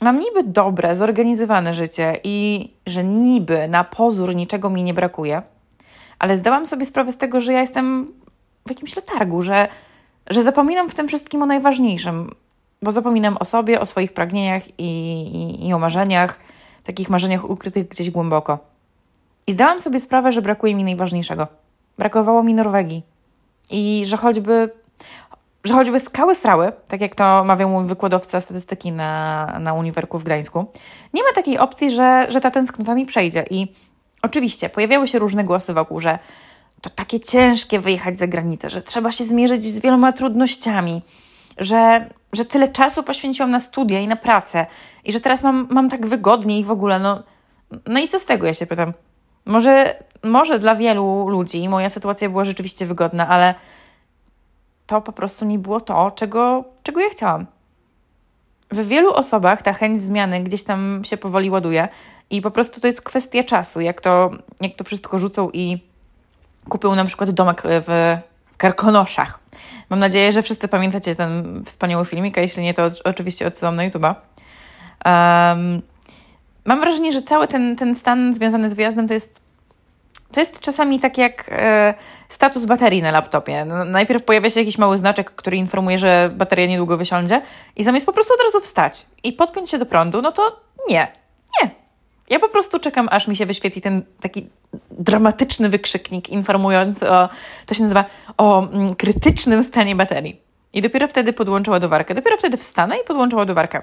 mam 0.00 0.18
niby 0.18 0.42
dobre, 0.44 0.94
zorganizowane 0.94 1.74
życie 1.74 2.20
i 2.24 2.68
że 2.86 3.04
niby 3.04 3.68
na 3.68 3.84
pozór 3.84 4.34
niczego 4.34 4.70
mi 4.70 4.82
nie 4.82 4.94
brakuje, 4.94 5.42
ale 6.18 6.36
zdałam 6.36 6.66
sobie 6.66 6.86
sprawę 6.86 7.12
z 7.12 7.18
tego, 7.18 7.40
że 7.40 7.52
ja 7.52 7.60
jestem 7.60 8.12
w 8.66 8.70
jakimś 8.70 8.96
letargu, 8.96 9.42
że, 9.42 9.68
że 10.30 10.42
zapominam 10.42 10.88
w 10.90 10.94
tym 10.94 11.08
wszystkim 11.08 11.42
o 11.42 11.46
najważniejszym, 11.46 12.34
bo 12.82 12.92
zapominam 12.92 13.36
o 13.40 13.44
sobie, 13.44 13.80
o 13.80 13.86
swoich 13.86 14.12
pragnieniach 14.12 14.62
i, 14.78 15.22
i, 15.22 15.68
i 15.68 15.72
o 15.72 15.78
marzeniach, 15.78 16.40
takich 16.84 17.08
marzeniach 17.08 17.50
ukrytych 17.50 17.88
gdzieś 17.88 18.10
głęboko. 18.10 18.73
I 19.46 19.52
zdałam 19.52 19.80
sobie 19.80 20.00
sprawę, 20.00 20.32
że 20.32 20.42
brakuje 20.42 20.74
mi 20.74 20.84
najważniejszego. 20.84 21.46
Brakowało 21.98 22.42
mi 22.42 22.54
Norwegii. 22.54 23.02
I 23.70 24.02
że 24.06 24.16
choćby, 24.16 24.70
że 25.64 25.74
choćby 25.74 26.00
skały 26.00 26.34
srały, 26.34 26.72
tak 26.88 27.00
jak 27.00 27.14
to 27.14 27.44
mawiał 27.44 27.70
mój 27.70 27.84
wykładowca 27.84 28.40
statystyki 28.40 28.92
na, 28.92 29.46
na 29.60 29.74
Uniwerku 29.74 30.18
w 30.18 30.24
Gdańsku, 30.24 30.66
nie 31.14 31.22
ma 31.22 31.32
takiej 31.34 31.58
opcji, 31.58 31.90
że, 31.90 32.26
że 32.28 32.40
ta 32.40 32.50
tęsknota 32.50 32.94
mi 32.94 33.06
przejdzie. 33.06 33.44
I 33.50 33.72
oczywiście 34.22 34.68
pojawiały 34.68 35.08
się 35.08 35.18
różne 35.18 35.44
głosy 35.44 35.74
wokół, 35.74 36.00
że 36.00 36.18
to 36.80 36.90
takie 36.90 37.20
ciężkie 37.20 37.78
wyjechać 37.80 38.18
za 38.18 38.26
granicę, 38.26 38.70
że 38.70 38.82
trzeba 38.82 39.10
się 39.10 39.24
zmierzyć 39.24 39.64
z 39.64 39.80
wieloma 39.80 40.12
trudnościami, 40.12 41.02
że, 41.58 42.08
że 42.32 42.44
tyle 42.44 42.68
czasu 42.68 43.02
poświęciłam 43.02 43.50
na 43.50 43.60
studia 43.60 44.00
i 44.00 44.06
na 44.06 44.16
pracę 44.16 44.66
i 45.04 45.12
że 45.12 45.20
teraz 45.20 45.42
mam, 45.42 45.66
mam 45.70 45.90
tak 45.90 46.06
wygodnie 46.06 46.58
i 46.58 46.64
w 46.64 46.70
ogóle, 46.70 46.98
no, 46.98 47.22
no 47.86 48.00
i 48.00 48.08
co 48.08 48.18
z 48.18 48.24
tego, 48.24 48.46
ja 48.46 48.54
się 48.54 48.66
pytam. 48.66 48.92
Może, 49.44 50.04
może 50.22 50.58
dla 50.58 50.74
wielu 50.74 51.28
ludzi 51.28 51.68
moja 51.68 51.88
sytuacja 51.88 52.28
była 52.28 52.44
rzeczywiście 52.44 52.86
wygodna, 52.86 53.28
ale 53.28 53.54
to 54.86 55.00
po 55.00 55.12
prostu 55.12 55.44
nie 55.44 55.58
było 55.58 55.80
to, 55.80 56.10
czego, 56.10 56.64
czego 56.82 57.00
ja 57.00 57.08
chciałam. 57.10 57.46
W 58.70 58.86
wielu 58.86 59.14
osobach 59.14 59.62
ta 59.62 59.72
chęć 59.72 60.00
zmiany 60.00 60.40
gdzieś 60.40 60.64
tam 60.64 61.02
się 61.04 61.16
powoli 61.16 61.50
ładuje 61.50 61.88
i 62.30 62.42
po 62.42 62.50
prostu 62.50 62.80
to 62.80 62.86
jest 62.86 63.02
kwestia 63.02 63.44
czasu, 63.44 63.80
jak 63.80 64.00
to, 64.00 64.30
jak 64.60 64.74
to 64.74 64.84
wszystko 64.84 65.18
rzucą 65.18 65.50
i 65.52 65.78
kupią 66.68 66.94
na 66.94 67.04
przykład 67.04 67.30
domek 67.30 67.62
w, 67.64 68.18
Karkonoszach. 68.56 69.38
Mam 69.90 69.98
nadzieję, 69.98 70.32
że 70.32 70.42
wszyscy 70.42 70.68
pamiętacie 70.68 71.14
ten 71.14 71.62
wspaniały 71.64 72.04
filmik, 72.04 72.38
a 72.38 72.40
jeśli 72.40 72.62
nie, 72.62 72.74
to 72.74 72.88
oczywiście 73.04 73.46
odsyłam 73.46 73.74
na 73.74 73.88
YouTube'a. 73.88 74.14
Um, 75.04 75.82
mam 76.64 76.80
wrażenie, 76.80 77.12
że 77.12 77.22
cały 77.22 77.48
ten, 77.48 77.76
ten 77.76 77.94
stan 77.94 78.34
związany 78.34 78.70
z 78.70 78.74
wyjazdem 78.74 79.08
to 79.08 79.14
jest 79.14 79.44
to 80.32 80.40
jest 80.40 80.60
czasami 80.60 81.00
tak 81.00 81.18
jak 81.18 81.46
e, 81.48 81.94
status 82.28 82.64
baterii 82.64 83.02
na 83.02 83.10
laptopie. 83.10 83.64
No, 83.64 83.84
najpierw 83.84 84.22
pojawia 84.22 84.50
się 84.50 84.60
jakiś 84.60 84.78
mały 84.78 84.98
znaczek, 84.98 85.30
który 85.30 85.56
informuje, 85.56 85.98
że 85.98 86.30
bateria 86.34 86.66
niedługo 86.66 86.96
wysiądzie 86.96 87.42
i 87.76 87.84
zamiast 87.84 88.06
po 88.06 88.12
prostu 88.12 88.34
od 88.34 88.40
razu 88.40 88.60
wstać 88.60 89.06
i 89.22 89.32
podpiąć 89.32 89.70
się 89.70 89.78
do 89.78 89.86
prądu, 89.86 90.22
no 90.22 90.32
to 90.32 90.46
nie, 90.88 91.12
nie. 91.62 91.70
Ja 92.30 92.38
po 92.38 92.48
prostu 92.48 92.80
czekam, 92.80 93.08
aż 93.10 93.28
mi 93.28 93.36
się 93.36 93.46
wyświetli 93.46 93.82
ten 93.82 94.02
taki 94.20 94.48
dramatyczny 94.90 95.68
wykrzyknik 95.68 96.28
informujący 96.28 97.10
o, 97.10 97.28
to 97.66 97.74
się 97.74 97.82
nazywa, 97.82 98.04
o 98.38 98.68
mm, 98.68 98.94
krytycznym 98.94 99.64
stanie 99.64 99.96
baterii. 99.96 100.43
I 100.74 100.82
dopiero 100.82 101.08
wtedy 101.08 101.32
podłączę 101.32 101.70
ładowarkę. 101.70 102.14
Dopiero 102.14 102.36
wtedy 102.36 102.56
wstanę 102.56 102.96
i 102.96 103.04
podłączę 103.04 103.36
ładowarkę. 103.36 103.82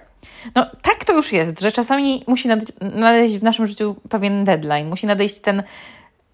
No 0.55 0.65
tak 0.81 1.05
to 1.05 1.13
już 1.13 1.31
jest, 1.31 1.59
że 1.59 1.71
czasami 1.71 2.23
musi 2.27 2.49
nadejść 2.81 3.37
w 3.37 3.43
naszym 3.43 3.67
życiu 3.67 3.95
pewien 4.09 4.43
deadline. 4.43 4.89
Musi 4.89 5.07
nadejść 5.07 5.39
ten 5.39 5.63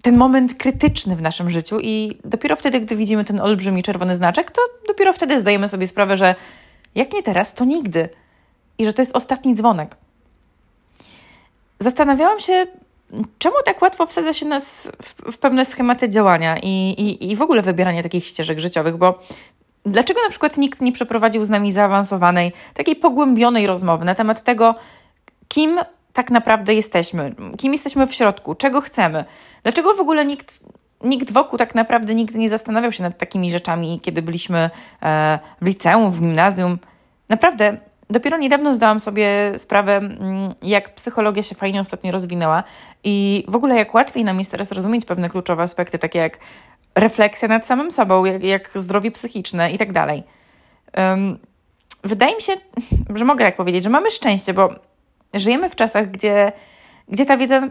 ten 0.01 0.17
moment 0.17 0.53
krytyczny 0.53 1.15
w 1.15 1.21
naszym 1.21 1.49
życiu 1.49 1.79
i 1.81 2.17
dopiero 2.25 2.55
wtedy, 2.55 2.79
gdy 2.79 2.95
widzimy 2.95 3.25
ten 3.25 3.39
olbrzymi 3.39 3.83
czerwony 3.83 4.15
znaczek, 4.15 4.51
to 4.51 4.61
dopiero 4.87 5.13
wtedy 5.13 5.39
zdajemy 5.39 5.67
sobie 5.67 5.87
sprawę, 5.87 6.17
że 6.17 6.35
jak 6.95 7.13
nie 7.13 7.23
teraz, 7.23 7.53
to 7.53 7.65
nigdy. 7.65 8.09
I 8.77 8.85
że 8.85 8.93
to 8.93 9.01
jest 9.01 9.15
ostatni 9.15 9.55
dzwonek. 9.55 9.95
Zastanawiałam 11.79 12.39
się, 12.39 12.67
czemu 13.39 13.55
tak 13.65 13.81
łatwo 13.81 14.05
wsadza 14.05 14.33
się 14.33 14.45
nas 14.45 14.91
w, 15.01 15.31
w 15.31 15.37
pewne 15.37 15.65
schematy 15.65 16.09
działania 16.09 16.57
i, 16.57 16.89
i, 16.89 17.31
i 17.31 17.35
w 17.35 17.41
ogóle 17.41 17.61
wybieranie 17.61 18.03
takich 18.03 18.25
ścieżek 18.25 18.59
życiowych, 18.59 18.97
bo 18.97 19.19
dlaczego 19.85 20.21
na 20.21 20.29
przykład 20.29 20.57
nikt 20.57 20.81
nie 20.81 20.91
przeprowadził 20.91 21.45
z 21.45 21.49
nami 21.49 21.71
zaawansowanej, 21.71 22.51
takiej 22.73 22.95
pogłębionej 22.95 23.67
rozmowy 23.67 24.05
na 24.05 24.15
temat 24.15 24.43
tego, 24.43 24.75
kim 25.47 25.79
tak 26.13 26.31
naprawdę 26.31 26.73
jesteśmy, 26.73 27.35
kim 27.57 27.71
jesteśmy 27.71 28.07
w 28.07 28.13
środku, 28.13 28.55
czego 28.55 28.81
chcemy. 28.81 29.25
Dlaczego 29.63 29.93
w 29.93 29.99
ogóle 29.99 30.25
nikt, 30.25 30.63
nikt 31.03 31.31
wokół 31.31 31.59
tak 31.59 31.75
naprawdę 31.75 32.15
nigdy 32.15 32.39
nie 32.39 32.49
zastanawiał 32.49 32.91
się 32.91 33.03
nad 33.03 33.17
takimi 33.17 33.51
rzeczami, 33.51 33.99
kiedy 34.03 34.21
byliśmy 34.21 34.69
e, 35.03 35.39
w 35.61 35.67
liceum, 35.67 36.11
w 36.11 36.19
gimnazjum? 36.19 36.77
Naprawdę, 37.29 37.77
dopiero 38.09 38.37
niedawno 38.37 38.73
zdałam 38.73 38.99
sobie 38.99 39.51
sprawę, 39.57 39.97
mm, 39.97 40.53
jak 40.61 40.95
psychologia 40.95 41.43
się 41.43 41.55
fajnie 41.55 41.79
ostatnio 41.79 42.11
rozwinęła 42.11 42.63
i 43.03 43.45
w 43.47 43.55
ogóle 43.55 43.75
jak 43.75 43.93
łatwiej 43.93 44.23
nam 44.23 44.39
jest 44.39 44.51
teraz 44.51 44.71
rozumieć 44.71 45.05
pewne 45.05 45.29
kluczowe 45.29 45.63
aspekty, 45.63 45.99
takie 45.99 46.19
jak 46.19 46.37
refleksja 46.95 47.47
nad 47.47 47.65
samym 47.65 47.91
sobą, 47.91 48.25
jak, 48.25 48.43
jak 48.43 48.71
zdrowie 48.75 49.11
psychiczne 49.11 49.71
i 49.71 49.77
tak 49.77 49.93
dalej. 49.93 50.23
Wydaje 52.03 52.35
mi 52.35 52.41
się, 52.41 52.53
że 53.15 53.25
mogę 53.25 53.45
jak 53.45 53.55
powiedzieć, 53.55 53.83
że 53.83 53.89
mamy 53.89 54.11
szczęście, 54.11 54.53
bo 54.53 54.69
żyjemy 55.33 55.69
w 55.69 55.75
czasach, 55.75 56.11
gdzie, 56.11 56.51
gdzie 57.07 57.25
ta 57.25 57.37
wiedza 57.37 57.69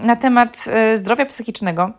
na 0.00 0.16
temat 0.16 0.64
e, 0.68 0.96
zdrowia 0.96 1.26
psychicznego 1.26 1.90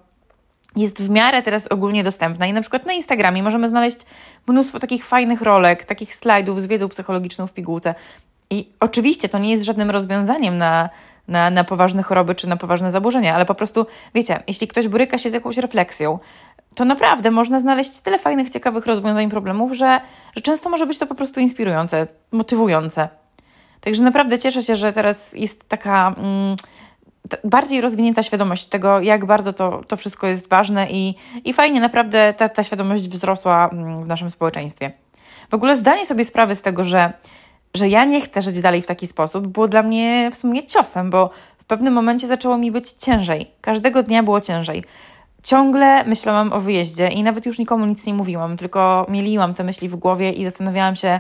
jest 0.75 1.03
w 1.03 1.10
miarę 1.10 1.41
teraz 1.41 1.67
ogólnie 1.67 2.03
dostępna 2.03 2.48
i 2.48 2.53
na 2.53 2.62
przykład 2.62 2.86
na 2.86 2.94
Instagramie 2.94 3.44
możemy 3.44 3.67
znaleźć 3.70 3.98
mnóstwo 4.48 4.79
takich 4.79 5.05
fajnych 5.05 5.41
rolek, 5.41 5.86
takich 5.86 6.15
slajdów 6.15 6.62
z 6.62 6.65
wiedzą 6.65 6.89
psychologiczną 6.89 7.48
w 7.48 7.53
pigułce. 7.53 7.96
I 8.50 8.70
oczywiście 8.79 9.29
to 9.29 9.39
nie 9.39 9.51
jest 9.51 9.63
żadnym 9.63 9.89
rozwiązaniem 9.89 10.58
na, 10.58 10.89
na, 11.27 11.50
na 11.50 11.63
poważne 11.63 12.03
choroby 12.03 12.36
czy 12.36 12.50
na 12.50 12.58
poważne 12.58 12.91
zaburzenia, 12.91 13.36
ale 13.36 13.46
po 13.46 13.55
prostu, 13.55 13.86
wiecie, 14.15 14.44
jeśli 14.48 14.67
ktoś 14.67 14.88
boryka 14.88 15.17
się 15.17 15.29
z 15.29 15.34
jakąś 15.34 15.58
refleksją, 15.58 16.20
to 16.75 16.86
naprawdę 16.86 17.32
można 17.32 17.60
znaleźć 17.60 18.00
tyle 18.00 18.20
fajnych, 18.20 18.50
ciekawych 18.50 18.86
rozwiązań 18.86 19.29
problemów, 19.29 19.74
że, 19.74 20.01
że 20.36 20.41
często 20.41 20.70
może 20.70 20.86
być 20.88 21.00
to 21.00 21.08
po 21.08 21.15
prostu 21.15 21.39
inspirujące, 21.39 22.08
motywujące. 22.32 23.10
Także 23.82 24.03
naprawdę 24.03 24.39
cieszę 24.39 24.63
się, 24.63 24.75
że 24.75 24.94
teraz 24.94 25.34
jest 25.34 25.70
taka 25.70 26.15
mm, 26.17 26.55
bardziej 27.44 27.82
rozwinięta 27.82 28.24
świadomość 28.24 28.65
tego, 28.65 29.00
jak 29.00 29.25
bardzo 29.25 29.53
to, 29.53 29.82
to 29.88 29.98
wszystko 29.98 30.27
jest 30.27 30.50
ważne 30.50 30.88
i, 30.89 31.15
i 31.46 31.53
fajnie 31.53 31.79
naprawdę 31.79 32.34
ta, 32.38 32.50
ta 32.50 32.63
świadomość 32.63 33.10
wzrosła 33.10 33.70
mm, 33.72 34.03
w 34.03 34.08
naszym 34.08 34.32
społeczeństwie. 34.32 34.91
W 35.50 35.53
ogóle 35.53 35.75
zdanie 35.75 36.05
sobie 36.05 36.25
sprawy 36.25 36.55
z 36.55 36.62
tego, 36.62 36.84
że, 36.84 37.13
że 37.74 37.89
ja 37.89 38.05
nie 38.05 38.22
chcę 38.22 38.41
żyć 38.41 38.62
dalej 38.62 38.82
w 38.82 38.88
taki 38.88 39.08
sposób, 39.08 39.48
było 39.48 39.67
dla 39.67 39.84
mnie 39.84 40.29
w 40.32 40.36
sumie 40.36 40.65
ciosem, 40.65 41.10
bo 41.10 41.29
w 41.58 41.65
pewnym 41.65 41.94
momencie 41.94 42.27
zaczęło 42.27 42.58
mi 42.58 42.72
być 42.72 42.91
ciężej. 42.91 43.51
Każdego 43.62 44.03
dnia 44.03 44.24
było 44.24 44.41
ciężej. 44.41 44.84
Ciągle 45.44 46.03
myślałam 46.03 46.53
o 46.53 46.60
wyjeździe 46.60 47.08
i 47.08 47.24
nawet 47.24 47.46
już 47.46 47.60
nikomu 47.60 47.86
nic 47.86 48.05
nie 48.05 48.13
mówiłam, 48.13 48.58
tylko 48.58 49.05
mieliłam 49.10 49.53
te 49.53 49.63
myśli 49.63 49.89
w 49.89 49.96
głowie 49.96 50.32
i 50.32 50.44
zastanawiałam 50.44 50.96
się, 50.96 51.20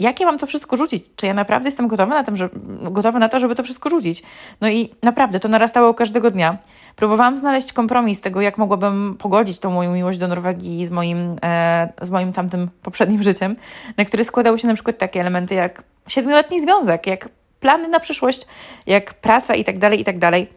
jak 0.00 0.20
ja 0.20 0.26
mam 0.26 0.38
to 0.38 0.46
wszystko 0.46 0.76
rzucić? 0.76 1.04
Czy 1.16 1.26
ja 1.26 1.34
naprawdę 1.34 1.68
jestem 1.68 1.88
gotowa 1.88 2.14
na, 2.14 2.24
tym, 2.24 2.36
że, 2.36 2.48
gotowa 2.82 3.18
na 3.18 3.28
to, 3.28 3.38
żeby 3.38 3.54
to 3.54 3.62
wszystko 3.62 3.90
rzucić? 3.90 4.22
No 4.60 4.68
i 4.68 4.90
naprawdę 5.02 5.40
to 5.40 5.48
narastało 5.48 5.94
każdego 5.94 6.30
dnia. 6.30 6.58
Próbowałam 6.96 7.36
znaleźć 7.36 7.72
kompromis 7.72 8.20
tego, 8.20 8.40
jak 8.40 8.58
mogłabym 8.58 9.16
pogodzić 9.18 9.58
tą 9.58 9.70
moją 9.70 9.94
miłość 9.94 10.18
do 10.18 10.28
Norwegii 10.28 10.86
z 10.86 10.90
moim, 10.90 11.36
e, 11.42 11.92
z 12.02 12.10
moim 12.10 12.32
tamtym 12.32 12.70
poprzednim 12.82 13.22
życiem, 13.28 13.56
na 13.96 14.04
który 14.04 14.24
składały 14.24 14.58
się 14.58 14.68
na 14.68 14.74
przykład 14.74 14.98
takie 14.98 15.20
elementy 15.20 15.54
jak 15.54 15.82
siedmioletni 16.08 16.60
związek, 16.60 17.06
jak 17.06 17.28
plany 17.60 17.88
na 17.88 18.00
przyszłość, 18.00 18.46
jak 18.86 19.14
praca 19.14 19.54
i 19.54 19.64
tak 19.64 19.78
dalej, 19.78 20.00
i 20.00 20.04
tak 20.04 20.18
dalej. 20.18 20.48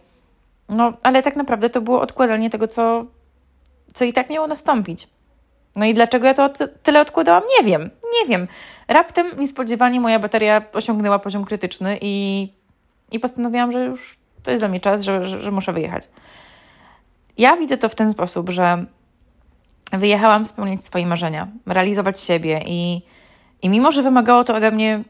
No, 0.69 0.93
ale 1.03 1.23
tak 1.23 1.35
naprawdę 1.35 1.69
to 1.69 1.81
było 1.81 2.01
odkładanie 2.01 2.50
tego, 2.50 2.67
co, 2.67 3.05
co 3.93 4.05
i 4.05 4.13
tak 4.13 4.29
miało 4.29 4.47
nastąpić. 4.47 5.07
No 5.75 5.86
i 5.86 5.94
dlaczego 5.94 6.27
ja 6.27 6.34
to 6.34 6.50
tyle 6.84 7.01
odkładałam? 7.01 7.44
Nie 7.60 7.65
wiem, 7.65 7.89
nie 8.22 8.30
wiem. 8.30 8.48
Raptem 8.88 9.27
niespodziewanie 9.39 10.00
moja 10.00 10.20
bateria 10.20 10.62
osiągnęła 10.74 11.20
poziom 11.20 11.46
krytyczny 11.46 11.98
i, 12.01 12.48
i 13.12 13.20
postanowiłam, 13.20 13.72
że 13.72 13.86
już 13.86 14.18
to 14.44 14.51
jest 14.51 14.62
dla 14.62 14.68
mnie 14.68 14.80
czas, 14.80 15.01
że, 15.01 15.25
że, 15.25 15.42
że 15.42 15.51
muszę 15.51 15.74
wyjechać. 15.74 16.03
Ja 17.38 17.56
widzę 17.56 17.77
to 17.77 17.89
w 17.89 17.96
ten 17.96 18.12
sposób, 18.12 18.50
że 18.50 18.86
wyjechałam 19.92 20.46
spełniać 20.46 20.86
swoje 20.86 21.06
marzenia, 21.06 21.48
realizować 21.65 22.20
siebie 22.20 22.62
i, 22.65 23.01
i 23.62 23.70
mimo, 23.70 23.92
że 23.92 24.03
wymagało 24.03 24.44
to 24.44 24.56
ode 24.56 24.72
mnie 24.72 25.03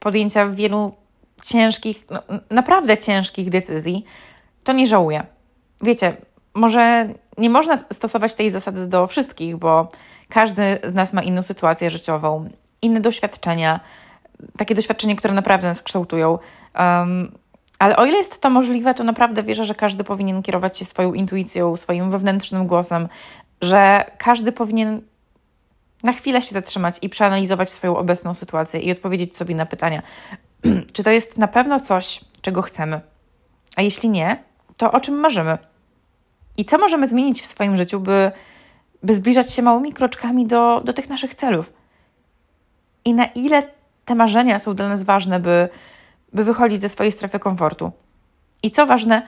podjęcia 0.00 0.46
wielu 0.46 0.94
ciężkich, 1.42 2.04
no, 2.10 2.22
naprawdę 2.50 2.98
ciężkich 2.98 3.50
decyzji, 3.50 4.04
to 4.64 4.72
nie 4.72 4.86
żałuję. 4.86 5.26
Wiecie, 5.82 6.16
może 6.54 7.08
nie 7.38 7.50
można 7.50 7.78
stosować 7.92 8.34
tej 8.34 8.50
zasady 8.50 8.86
do 8.86 9.06
wszystkich, 9.06 9.56
bo 9.56 9.88
każdy 10.28 10.78
z 10.84 10.94
nas 10.94 11.12
ma 11.12 11.22
inną 11.22 11.42
sytuację 11.42 11.90
życiową, 11.90 12.48
inne 12.82 13.00
doświadczenia, 13.00 13.80
takie 14.56 14.74
doświadczenia, 14.74 15.16
które 15.16 15.34
naprawdę 15.34 15.68
nas 15.68 15.82
kształtują. 15.82 16.38
Um, 16.78 17.32
ale 17.78 17.96
o 17.96 18.04
ile 18.04 18.18
jest 18.18 18.40
to 18.40 18.50
możliwe, 18.50 18.94
to 18.94 19.04
naprawdę 19.04 19.42
wierzę, 19.42 19.64
że 19.64 19.74
każdy 19.74 20.04
powinien 20.04 20.42
kierować 20.42 20.78
się 20.78 20.84
swoją 20.84 21.12
intuicją, 21.12 21.76
swoim 21.76 22.10
wewnętrznym 22.10 22.66
głosem, 22.66 23.08
że 23.60 24.04
każdy 24.18 24.52
powinien 24.52 25.00
na 26.02 26.12
chwilę 26.12 26.42
się 26.42 26.50
zatrzymać 26.50 26.96
i 27.02 27.08
przeanalizować 27.08 27.70
swoją 27.70 27.96
obecną 27.96 28.34
sytuację 28.34 28.80
i 28.80 28.92
odpowiedzieć 28.92 29.36
sobie 29.36 29.54
na 29.54 29.66
pytania, 29.66 30.02
czy 30.94 31.02
to 31.02 31.10
jest 31.10 31.38
na 31.38 31.48
pewno 31.48 31.80
coś, 31.80 32.20
czego 32.42 32.62
chcemy. 32.62 33.00
A 33.76 33.82
jeśli 33.82 34.08
nie, 34.08 34.42
to 34.76 34.92
o 34.92 35.00
czym 35.00 35.14
marzymy? 35.14 35.58
I 36.56 36.64
co 36.64 36.78
możemy 36.78 37.06
zmienić 37.06 37.42
w 37.42 37.46
swoim 37.46 37.76
życiu, 37.76 38.00
by, 38.00 38.32
by 39.02 39.14
zbliżać 39.14 39.52
się 39.52 39.62
małymi 39.62 39.92
kroczkami 39.92 40.46
do, 40.46 40.80
do 40.84 40.92
tych 40.92 41.08
naszych 41.08 41.34
celów? 41.34 41.72
I 43.04 43.14
na 43.14 43.24
ile 43.24 43.62
te 44.04 44.14
marzenia 44.14 44.58
są 44.58 44.74
dla 44.74 44.88
nas 44.88 45.04
ważne, 45.04 45.40
by, 45.40 45.68
by 46.32 46.44
wychodzić 46.44 46.80
ze 46.80 46.88
swojej 46.88 47.12
strefy 47.12 47.38
komfortu? 47.38 47.92
I 48.62 48.70
co 48.70 48.86
ważne, 48.86 49.22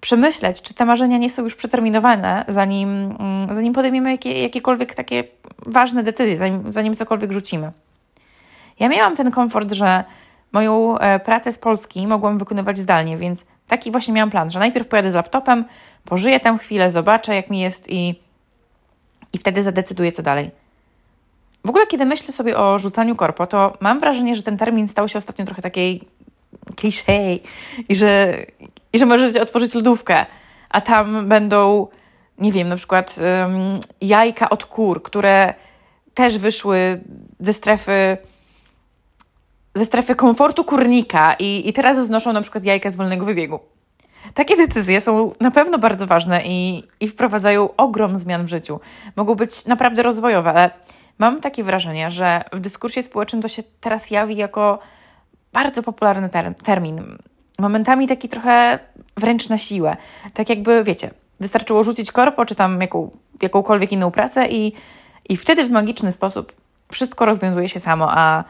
przemyśleć, 0.00 0.62
czy 0.62 0.74
te 0.74 0.84
marzenia 0.84 1.18
nie 1.18 1.30
są 1.30 1.42
już 1.42 1.54
przeterminowane, 1.54 2.44
zanim, 2.48 2.88
mm, 2.88 3.54
zanim 3.54 3.72
podejmiemy 3.72 4.10
jakie, 4.10 4.42
jakiekolwiek 4.42 4.94
takie 4.94 5.24
ważne 5.66 6.02
decyzje, 6.02 6.36
zanim, 6.36 6.72
zanim 6.72 6.94
cokolwiek 6.96 7.32
rzucimy. 7.32 7.72
Ja 8.80 8.88
miałam 8.88 9.16
ten 9.16 9.30
komfort, 9.30 9.72
że 9.72 10.04
moją 10.52 10.98
e, 10.98 11.20
pracę 11.20 11.52
z 11.52 11.58
Polski 11.58 12.06
mogłam 12.06 12.38
wykonywać 12.38 12.78
zdalnie, 12.78 13.16
więc 13.16 13.44
Taki 13.70 13.90
właśnie 13.90 14.14
miałam 14.14 14.30
plan, 14.30 14.50
że 14.50 14.58
najpierw 14.58 14.88
pojadę 14.88 15.10
z 15.10 15.14
laptopem, 15.14 15.64
pożyję 16.04 16.40
tam 16.40 16.58
chwilę, 16.58 16.90
zobaczę 16.90 17.34
jak 17.34 17.50
mi 17.50 17.60
jest 17.60 17.90
i, 17.90 18.20
i 19.32 19.38
wtedy 19.38 19.62
zadecyduję 19.62 20.12
co 20.12 20.22
dalej. 20.22 20.50
W 21.64 21.68
ogóle, 21.68 21.86
kiedy 21.86 22.06
myślę 22.06 22.32
sobie 22.32 22.58
o 22.58 22.78
rzucaniu 22.78 23.16
korpo, 23.16 23.46
to 23.46 23.76
mam 23.80 24.00
wrażenie, 24.00 24.36
że 24.36 24.42
ten 24.42 24.58
termin 24.58 24.88
stał 24.88 25.08
się 25.08 25.18
ostatnio 25.18 25.44
trochę 25.44 25.62
takiej 25.62 26.04
klisze 26.76 27.12
i 27.88 27.96
że, 27.96 28.34
i 28.92 28.98
że 28.98 29.06
możecie 29.06 29.42
otworzyć 29.42 29.74
lodówkę, 29.74 30.26
a 30.70 30.80
tam 30.80 31.28
będą, 31.28 31.88
nie 32.38 32.52
wiem, 32.52 32.68
na 32.68 32.76
przykład 32.76 33.18
um, 33.18 33.80
jajka 34.00 34.50
od 34.50 34.64
kur, 34.64 35.02
które 35.02 35.54
też 36.14 36.38
wyszły 36.38 37.00
ze 37.40 37.52
strefy 37.52 38.18
ze 39.74 39.84
strefy 39.84 40.14
komfortu 40.14 40.64
kurnika 40.64 41.34
i, 41.38 41.68
i 41.68 41.72
teraz 41.72 42.06
znoszą 42.06 42.32
na 42.32 42.42
przykład 42.42 42.64
jajka 42.64 42.90
z 42.90 42.96
wolnego 42.96 43.24
wybiegu. 43.24 43.60
Takie 44.34 44.56
decyzje 44.56 45.00
są 45.00 45.34
na 45.40 45.50
pewno 45.50 45.78
bardzo 45.78 46.06
ważne 46.06 46.42
i, 46.44 46.82
i 47.00 47.08
wprowadzają 47.08 47.76
ogrom 47.76 48.16
zmian 48.16 48.44
w 48.44 48.48
życiu. 48.48 48.80
Mogą 49.16 49.34
być 49.34 49.66
naprawdę 49.66 50.02
rozwojowe, 50.02 50.50
ale 50.50 50.70
mam 51.18 51.40
takie 51.40 51.64
wrażenie, 51.64 52.10
że 52.10 52.44
w 52.52 52.60
dyskursie 52.60 53.02
społecznym 53.02 53.42
to 53.42 53.48
się 53.48 53.62
teraz 53.80 54.10
jawi 54.10 54.36
jako 54.36 54.78
bardzo 55.52 55.82
popularny 55.82 56.28
ter 56.28 56.54
termin. 56.54 57.18
Momentami 57.58 58.08
taki 58.08 58.28
trochę 58.28 58.78
wręcz 59.16 59.48
na 59.48 59.58
siłę. 59.58 59.96
Tak 60.34 60.48
jakby, 60.48 60.84
wiecie, 60.84 61.10
wystarczyło 61.40 61.82
rzucić 61.82 62.12
korpo 62.12 62.46
czy 62.46 62.54
tam 62.54 62.80
jaką, 62.80 63.10
jakąkolwiek 63.42 63.92
inną 63.92 64.10
pracę 64.10 64.48
i, 64.48 64.72
i 65.28 65.36
wtedy 65.36 65.64
w 65.64 65.70
magiczny 65.70 66.12
sposób 66.12 66.52
wszystko 66.92 67.24
rozwiązuje 67.24 67.68
się 67.68 67.80
samo, 67.80 68.08
a, 68.10 68.44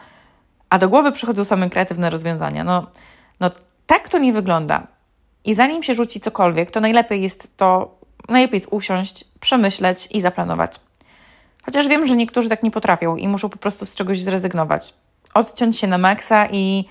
a 0.71 0.77
do 0.77 0.89
głowy 0.89 1.11
przychodzą 1.11 1.45
same 1.45 1.69
kreatywne 1.69 2.09
rozwiązania. 2.09 2.63
No, 2.63 2.87
no 3.39 3.49
tak 3.85 4.09
to 4.09 4.17
nie 4.17 4.33
wygląda. 4.33 4.87
I 5.45 5.53
zanim 5.53 5.83
się 5.83 5.93
rzuci 5.93 6.19
cokolwiek, 6.19 6.71
to 6.71 6.79
najlepiej 6.79 7.21
jest 7.21 7.57
to, 7.57 7.95
najlepiej 8.29 8.57
jest 8.57 8.67
usiąść, 8.71 9.25
przemyśleć 9.39 10.07
i 10.11 10.21
zaplanować. 10.21 10.79
Chociaż 11.65 11.87
wiem, 11.87 12.05
że 12.05 12.15
niektórzy 12.15 12.49
tak 12.49 12.63
nie 12.63 12.71
potrafią 12.71 13.15
i 13.15 13.27
muszą 13.27 13.49
po 13.49 13.57
prostu 13.57 13.85
z 13.85 13.95
czegoś 13.95 14.21
zrezygnować. 14.21 14.93
Odciąć 15.33 15.77
się 15.79 15.87
na 15.87 15.97
maksa 15.97 16.47
i, 16.51 16.85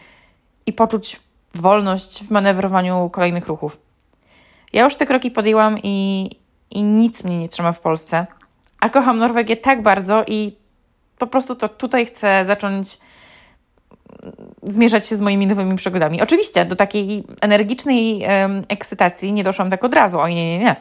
i 0.67 0.73
poczuć 0.73 1.21
wolność 1.55 2.25
w 2.25 2.31
manewrowaniu 2.31 3.11
kolejnych 3.11 3.47
ruchów. 3.47 3.79
Ja 4.73 4.85
już 4.85 4.97
te 4.97 5.07
kroki 5.07 5.31
podjęłam 5.31 5.79
i, 5.83 6.31
i 6.71 6.83
nic 6.83 7.25
mnie 7.25 7.39
nie 7.39 7.49
trzyma 7.49 7.73
w 7.73 7.81
Polsce. 7.81 8.27
A 8.81 8.89
kocham 8.89 9.19
Norwegię 9.19 9.57
tak 9.57 9.83
bardzo 9.83 10.25
i 10.27 10.57
po 11.19 11.27
prostu 11.27 11.57
to 11.57 11.69
tutaj 11.69 12.07
chcę 12.07 12.45
zacząć 12.45 12.99
zmierzać 14.63 15.07
się 15.07 15.17
z 15.17 15.21
moimi 15.21 15.47
nowymi 15.47 15.77
przygodami. 15.77 16.23
Oczywiście 16.23 16.65
do 16.65 16.77
takiej 16.77 17.25
energicznej 17.41 18.23
um, 18.23 18.63
ekscytacji 18.69 19.33
nie 19.33 19.45
doszłam 19.45 19.71
tak 19.71 19.85
od 19.85 19.95
razu. 19.95 20.21
O 20.21 20.29
nie, 20.29 20.59
nie, 20.59 20.65
nie. 20.65 20.77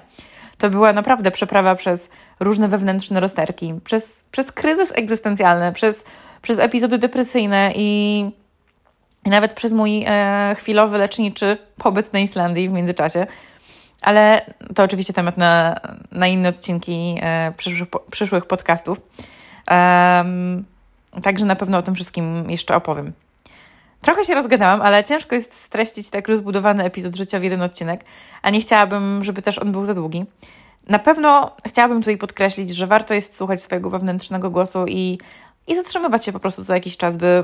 To 0.58 0.70
była 0.70 0.94
naprawdę 0.94 1.32
przeprawa 1.32 1.76
przez 1.76 2.10
różne 2.40 2.68
wewnętrzne 2.68 3.20
rozterki, 3.20 3.74
przez, 3.84 4.24
przez 4.32 4.52
kryzys 4.52 4.92
egzystencjalny, 4.96 5.72
przez, 5.72 6.06
przez 6.42 6.60
epizody 6.60 6.98
depresyjne 6.98 7.72
i, 7.76 8.20
i 9.26 9.30
nawet 9.30 9.54
przez 9.54 9.74
mój 9.74 10.04
e, 10.08 10.56
chwilowy 10.58 10.98
leczniczy 10.98 11.58
pobyt 11.78 12.14
na 12.14 12.20
Islandii 12.20 12.70
w 12.70 12.72
międzyczasie. 12.72 13.28
Ale 14.02 14.54
to 14.76 14.84
oczywiście 14.84 15.14
temat 15.14 15.38
na, 15.38 15.76
na 16.12 16.28
inne 16.28 16.50
odcinki 16.50 17.18
e, 17.22 17.52
przyszłych, 17.58 17.90
przyszłych 18.12 18.46
podcastów. 18.46 19.02
Um, 19.72 20.66
także 21.24 21.46
na 21.46 21.56
pewno 21.56 21.78
o 21.78 21.82
tym 21.82 21.96
wszystkim 21.96 22.50
jeszcze 22.50 22.76
opowiem. 22.76 23.14
Trochę 24.02 24.24
się 24.24 24.36
rozgadałam, 24.36 24.82
ale 24.82 25.04
ciężko 25.04 25.36
jest 25.36 25.54
streścić 25.54 26.10
tak 26.10 26.28
rozbudowany 26.28 26.84
epizod 26.84 27.16
życia 27.16 27.40
w 27.40 27.44
jeden 27.44 27.62
odcinek, 27.62 28.06
a 28.42 28.50
nie 28.50 28.62
chciałabym, 28.62 29.24
żeby 29.24 29.42
też 29.42 29.60
on 29.60 29.72
był 29.72 29.86
za 29.86 29.94
długi. 29.94 30.26
Na 30.88 31.00
pewno 31.00 31.52
chciałabym 31.68 32.00
tutaj 32.02 32.18
podkreślić, 32.18 32.76
że 32.76 32.88
warto 32.88 33.14
jest 33.14 33.36
słuchać 33.36 33.62
swojego 33.62 33.90
wewnętrznego 33.90 34.50
głosu 34.50 34.86
i, 34.88 35.18
i 35.68 35.76
zatrzymywać 35.76 36.26
się 36.26 36.32
po 36.32 36.40
prostu 36.40 36.66
co 36.66 36.74
jakiś 36.74 36.98
czas, 36.98 37.18
by, 37.18 37.44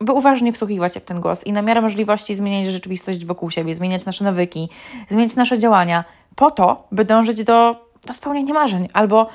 by 0.00 0.12
uważnie 0.12 0.52
wsłuchiwać 0.52 0.94
jak 0.94 1.04
ten 1.04 1.20
głos 1.20 1.44
i 1.44 1.52
na 1.52 1.62
miarę 1.62 1.80
możliwości 1.80 2.34
zmieniać 2.34 2.72
rzeczywistość 2.72 3.26
wokół 3.26 3.50
siebie, 3.50 3.74
zmieniać 3.74 4.04
nasze 4.04 4.24
nawyki, 4.24 4.68
zmieniać 5.08 5.36
nasze 5.36 5.58
działania, 5.58 6.04
po 6.36 6.50
to, 6.50 6.88
by 6.92 7.04
dążyć 7.04 7.44
do, 7.44 7.86
do 8.06 8.12
spełnienia 8.12 8.54
marzeń 8.54 8.88
albo, 8.92 9.28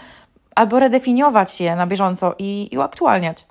albo 0.55 0.79
redefiniować 0.79 1.61
je 1.61 1.75
na 1.75 1.87
bieżąco 1.87 2.35
i, 2.39 2.69
i 2.71 2.77
uaktualniać. 2.77 3.45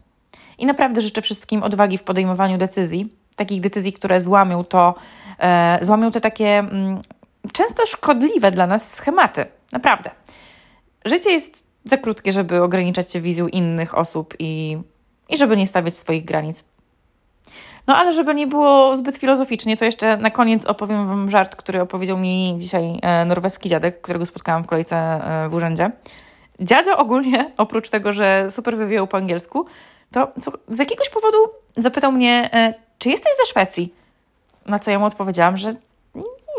I 0.59 0.67
naprawdę 0.67 1.01
życzę 1.01 1.23
wszystkim 1.23 1.63
odwagi 1.63 1.99
w 1.99 2.03
podejmowaniu 2.03 2.59
decyzji, 2.59 3.09
takich 3.37 3.61
decyzji, 3.61 3.93
które 3.93 4.21
złamią 4.21 4.65
to, 4.65 4.95
e, 5.39 5.79
złamią 5.83 6.11
te 6.11 6.21
takie 6.21 6.59
mm, 6.59 7.01
często 7.53 7.87
szkodliwe 7.87 8.51
dla 8.51 8.67
nas 8.67 8.93
schematy. 8.95 9.47
Naprawdę. 9.73 10.11
Życie 11.05 11.31
jest 11.31 11.67
za 11.85 11.97
krótkie, 11.97 12.33
żeby 12.33 12.63
ograniczać 12.63 13.13
się 13.13 13.21
wizją 13.21 13.49
innych 13.49 13.99
osób 13.99 14.35
i, 14.39 14.79
i 15.29 15.37
żeby 15.37 15.57
nie 15.57 15.67
stawiać 15.67 15.97
swoich 15.97 16.25
granic. 16.25 16.65
No 17.87 17.97
ale 17.97 18.13
żeby 18.13 18.35
nie 18.35 18.47
było 18.47 18.97
zbyt 18.97 19.17
filozoficznie, 19.17 19.77
to 19.77 19.85
jeszcze 19.85 20.17
na 20.17 20.31
koniec 20.31 20.65
opowiem 20.65 21.09
Wam 21.09 21.31
żart, 21.31 21.57
który 21.57 21.81
opowiedział 21.81 22.19
mi 22.19 22.55
dzisiaj 22.59 22.99
e, 23.03 23.25
norweski 23.25 23.69
dziadek, 23.69 24.01
którego 24.01 24.27
spotkałam 24.27 24.65
w 24.65 24.67
kolejce 24.67 24.97
e, 24.97 25.49
w 25.49 25.55
urzędzie. 25.55 25.91
Dziadzio 26.61 26.97
ogólnie, 26.97 27.53
oprócz 27.57 27.91
tego, 27.91 28.13
że 28.13 28.47
super 28.51 28.77
wywijał 28.77 29.07
po 29.07 29.17
angielsku, 29.17 29.67
to 30.15 30.33
z 30.69 30.79
jakiegoś 30.79 31.11
powodu 31.11 31.39
zapytał 31.77 32.13
mnie, 32.13 32.51
e, 32.53 32.75
czy 32.99 33.09
jesteś 33.09 33.33
ze 33.41 33.51
Szwecji? 33.51 33.95
Na 34.67 34.79
co 34.79 34.91
ja 34.91 34.99
mu 34.99 35.05
odpowiedziałam, 35.05 35.57
że 35.57 35.75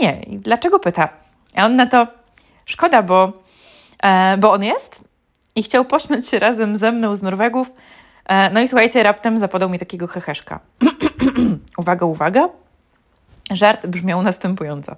nie. 0.02 0.24
I 0.24 0.38
dlaczego 0.38 0.80
pyta? 0.80 1.10
A 1.56 1.66
on 1.66 1.76
na 1.76 1.88
to, 1.88 2.08
szkoda, 2.66 3.04
bo, 3.04 3.34
e, 4.04 4.38
bo 4.38 4.52
on 4.52 4.64
jest 4.64 5.04
i 5.56 5.64
chciał 5.64 5.86
pośmiać 5.86 6.28
się 6.28 6.40
razem 6.40 6.76
ze 6.76 6.92
mną 6.92 7.16
z 7.16 7.22
Norwegów. 7.22 7.72
E, 8.26 8.50
no 8.50 8.62
i 8.62 8.68
słuchajcie, 8.68 9.04
raptem 9.04 9.38
zapodał 9.38 9.70
mi 9.70 9.80
takiego 9.80 10.08
heheszka. 10.08 10.60
uwaga, 11.78 12.06
uwaga. 12.06 12.50
Żart 13.52 13.88
brzmiał 13.88 14.24
następująco. 14.24 14.96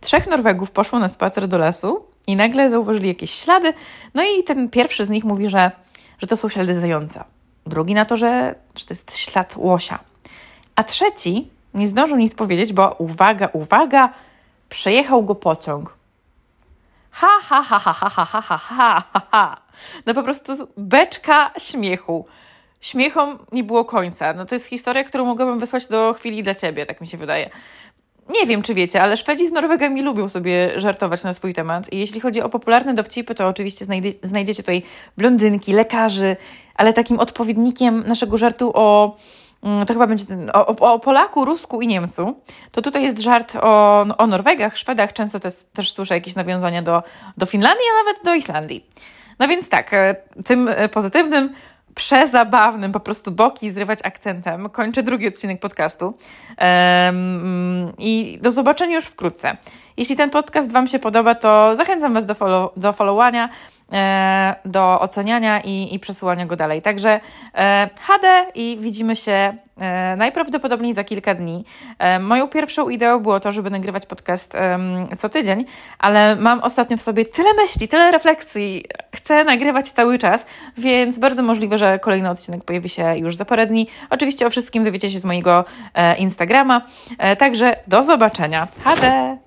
Trzech 0.00 0.26
Norwegów 0.26 0.70
poszło 0.70 0.98
na 0.98 1.08
spacer 1.08 1.48
do 1.48 1.58
lasu 1.58 2.06
i 2.26 2.36
nagle 2.36 2.70
zauważyli 2.70 3.08
jakieś 3.08 3.30
ślady. 3.30 3.74
No 4.14 4.22
i 4.22 4.44
ten 4.44 4.68
pierwszy 4.68 5.04
z 5.04 5.10
nich 5.10 5.24
mówi, 5.24 5.50
że 5.50 5.70
że 6.18 6.26
to 6.26 6.36
są 6.36 6.48
ślady 6.48 6.80
zająca. 6.80 7.24
Drugi 7.66 7.94
na 7.94 8.04
to, 8.04 8.16
że, 8.16 8.54
że 8.76 8.84
to 8.84 8.94
jest 8.94 9.16
ślad 9.16 9.54
łosia. 9.56 9.98
A 10.76 10.84
trzeci 10.84 11.48
nie 11.74 11.86
zdążył 11.86 12.16
nic 12.16 12.34
powiedzieć, 12.34 12.72
bo 12.72 12.94
uwaga, 12.98 13.48
uwaga, 13.52 14.12
przejechał 14.68 15.22
go 15.22 15.34
pociąg. 15.34 15.94
Ha, 17.10 17.28
ha, 17.42 17.62
ha, 17.62 17.78
ha, 17.78 17.92
ha, 17.92 18.08
ha, 18.08 18.24
ha, 18.24 18.40
ha, 18.40 18.58
ha, 18.58 19.04
ha, 19.12 19.22
ha. 19.30 19.56
No 20.06 20.14
po 20.14 20.22
prostu 20.22 20.52
beczka 20.76 21.50
śmiechu. 21.58 22.26
Śmiechom 22.80 23.38
nie 23.52 23.64
było 23.64 23.84
końca. 23.84 24.32
No 24.32 24.46
to 24.46 24.54
jest 24.54 24.66
historia, 24.66 25.04
którą 25.04 25.24
mogłabym 25.24 25.58
wysłać 25.58 25.88
do 25.88 26.14
chwili 26.14 26.42
dla 26.42 26.54
ciebie, 26.54 26.86
tak 26.86 27.00
mi 27.00 27.06
się 27.06 27.18
wydaje. 27.18 27.50
Nie 28.28 28.46
wiem, 28.46 28.62
czy 28.62 28.74
wiecie, 28.74 29.02
ale 29.02 29.16
Szwedzi 29.16 29.48
z 29.48 29.52
Norwegami 29.52 30.02
lubią 30.02 30.28
sobie 30.28 30.80
żartować 30.80 31.24
na 31.24 31.32
swój 31.32 31.54
temat. 31.54 31.92
I 31.92 31.98
jeśli 31.98 32.20
chodzi 32.20 32.42
o 32.42 32.48
popularne 32.48 32.94
dowcipy, 32.94 33.34
to 33.34 33.46
oczywiście 33.46 33.84
znajdzie, 33.84 34.12
znajdziecie 34.22 34.62
tutaj 34.62 34.82
blondynki, 35.16 35.72
lekarzy, 35.72 36.36
ale 36.74 36.92
takim 36.92 37.18
odpowiednikiem 37.18 38.02
naszego 38.06 38.36
żartu 38.36 38.70
o 38.74 39.16
mm, 39.62 39.86
to 39.86 39.92
chyba 39.92 40.06
będzie 40.06 40.26
ten, 40.26 40.50
o, 40.54 40.66
o, 40.66 40.98
Polaku, 40.98 41.44
Rusku 41.44 41.80
i 41.82 41.86
Niemcu, 41.86 42.34
to 42.72 42.82
tutaj 42.82 43.02
jest 43.02 43.18
żart 43.18 43.56
o, 43.56 44.00
o 44.18 44.26
Norwegach, 44.26 44.76
Szwedach, 44.76 45.12
często 45.12 45.40
też, 45.40 45.54
też 45.72 45.92
słyszę 45.92 46.14
jakieś 46.14 46.34
nawiązania 46.34 46.82
do, 46.82 47.02
do 47.36 47.46
Finlandii, 47.46 47.86
a 47.92 48.04
nawet 48.04 48.24
do 48.24 48.34
Islandii. 48.34 48.86
No 49.38 49.48
więc 49.48 49.68
tak, 49.68 49.94
e, 49.94 50.16
tym 50.44 50.68
e, 50.68 50.88
pozytywnym 50.88 51.54
przezabawnym, 51.94 52.92
po 52.92 53.00
prostu 53.00 53.30
boki 53.30 53.70
zrywać 53.70 53.98
akcentem. 54.04 54.68
Kończę 54.68 55.02
drugi 55.02 55.28
odcinek 55.28 55.60
podcastu 55.60 56.14
um, 56.58 57.92
i 57.98 58.38
do 58.42 58.52
zobaczenia 58.52 58.94
już 58.94 59.04
wkrótce. 59.04 59.56
Jeśli 59.96 60.16
ten 60.16 60.30
podcast 60.30 60.72
Wam 60.72 60.86
się 60.86 60.98
podoba, 60.98 61.34
to 61.34 61.74
zachęcam 61.74 62.14
Was 62.14 62.26
do, 62.26 62.34
follow, 62.34 62.70
do 62.76 62.92
e, 63.92 64.54
do 64.64 65.00
oceniania 65.00 65.60
i, 65.60 65.94
i 65.94 65.98
przesyłania 65.98 66.46
go 66.46 66.56
dalej. 66.56 66.82
Także 66.82 67.20
e, 67.54 67.90
HD 68.00 68.46
i 68.54 68.76
widzimy 68.80 69.16
się 69.16 69.56
e, 69.78 70.16
najprawdopodobniej 70.16 70.92
za 70.92 71.04
kilka 71.04 71.34
dni. 71.34 71.64
E, 71.98 72.18
moją 72.18 72.48
pierwszą 72.48 72.88
ideą 72.88 73.20
było 73.20 73.40
to, 73.40 73.52
żeby 73.52 73.70
nagrywać 73.70 74.06
podcast 74.06 74.52
co 75.18 75.28
tydzień, 75.28 75.64
ale 75.98 76.36
mam 76.36 76.60
ostatnio 76.60 76.96
w 76.96 77.02
sobie 77.02 77.24
tyle 77.24 77.54
myśli, 77.54 77.88
tyle 77.88 78.10
refleksji, 78.10 78.84
chcę 79.14 79.44
nagrywać 79.44 79.90
cały 79.90 80.18
czas, 80.18 80.46
więc 80.78 81.18
bardzo 81.18 81.42
możliwe, 81.42 81.78
że 81.78 81.98
kolejny 81.98 82.30
odcinek 82.30 82.64
pojawi 82.64 82.88
się 82.88 83.16
już 83.16 83.36
za 83.36 83.44
parę 83.44 83.66
dni. 83.66 83.88
Oczywiście 84.10 84.46
o 84.46 84.50
wszystkim 84.50 84.84
dowiecie 84.84 85.10
się 85.10 85.18
z 85.18 85.24
mojego 85.24 85.64
e, 85.94 86.16
Instagrama. 86.16 86.86
E, 87.18 87.36
także 87.36 87.76
do 87.86 88.02
zobaczenia. 88.02 88.68
HD! 88.84 89.41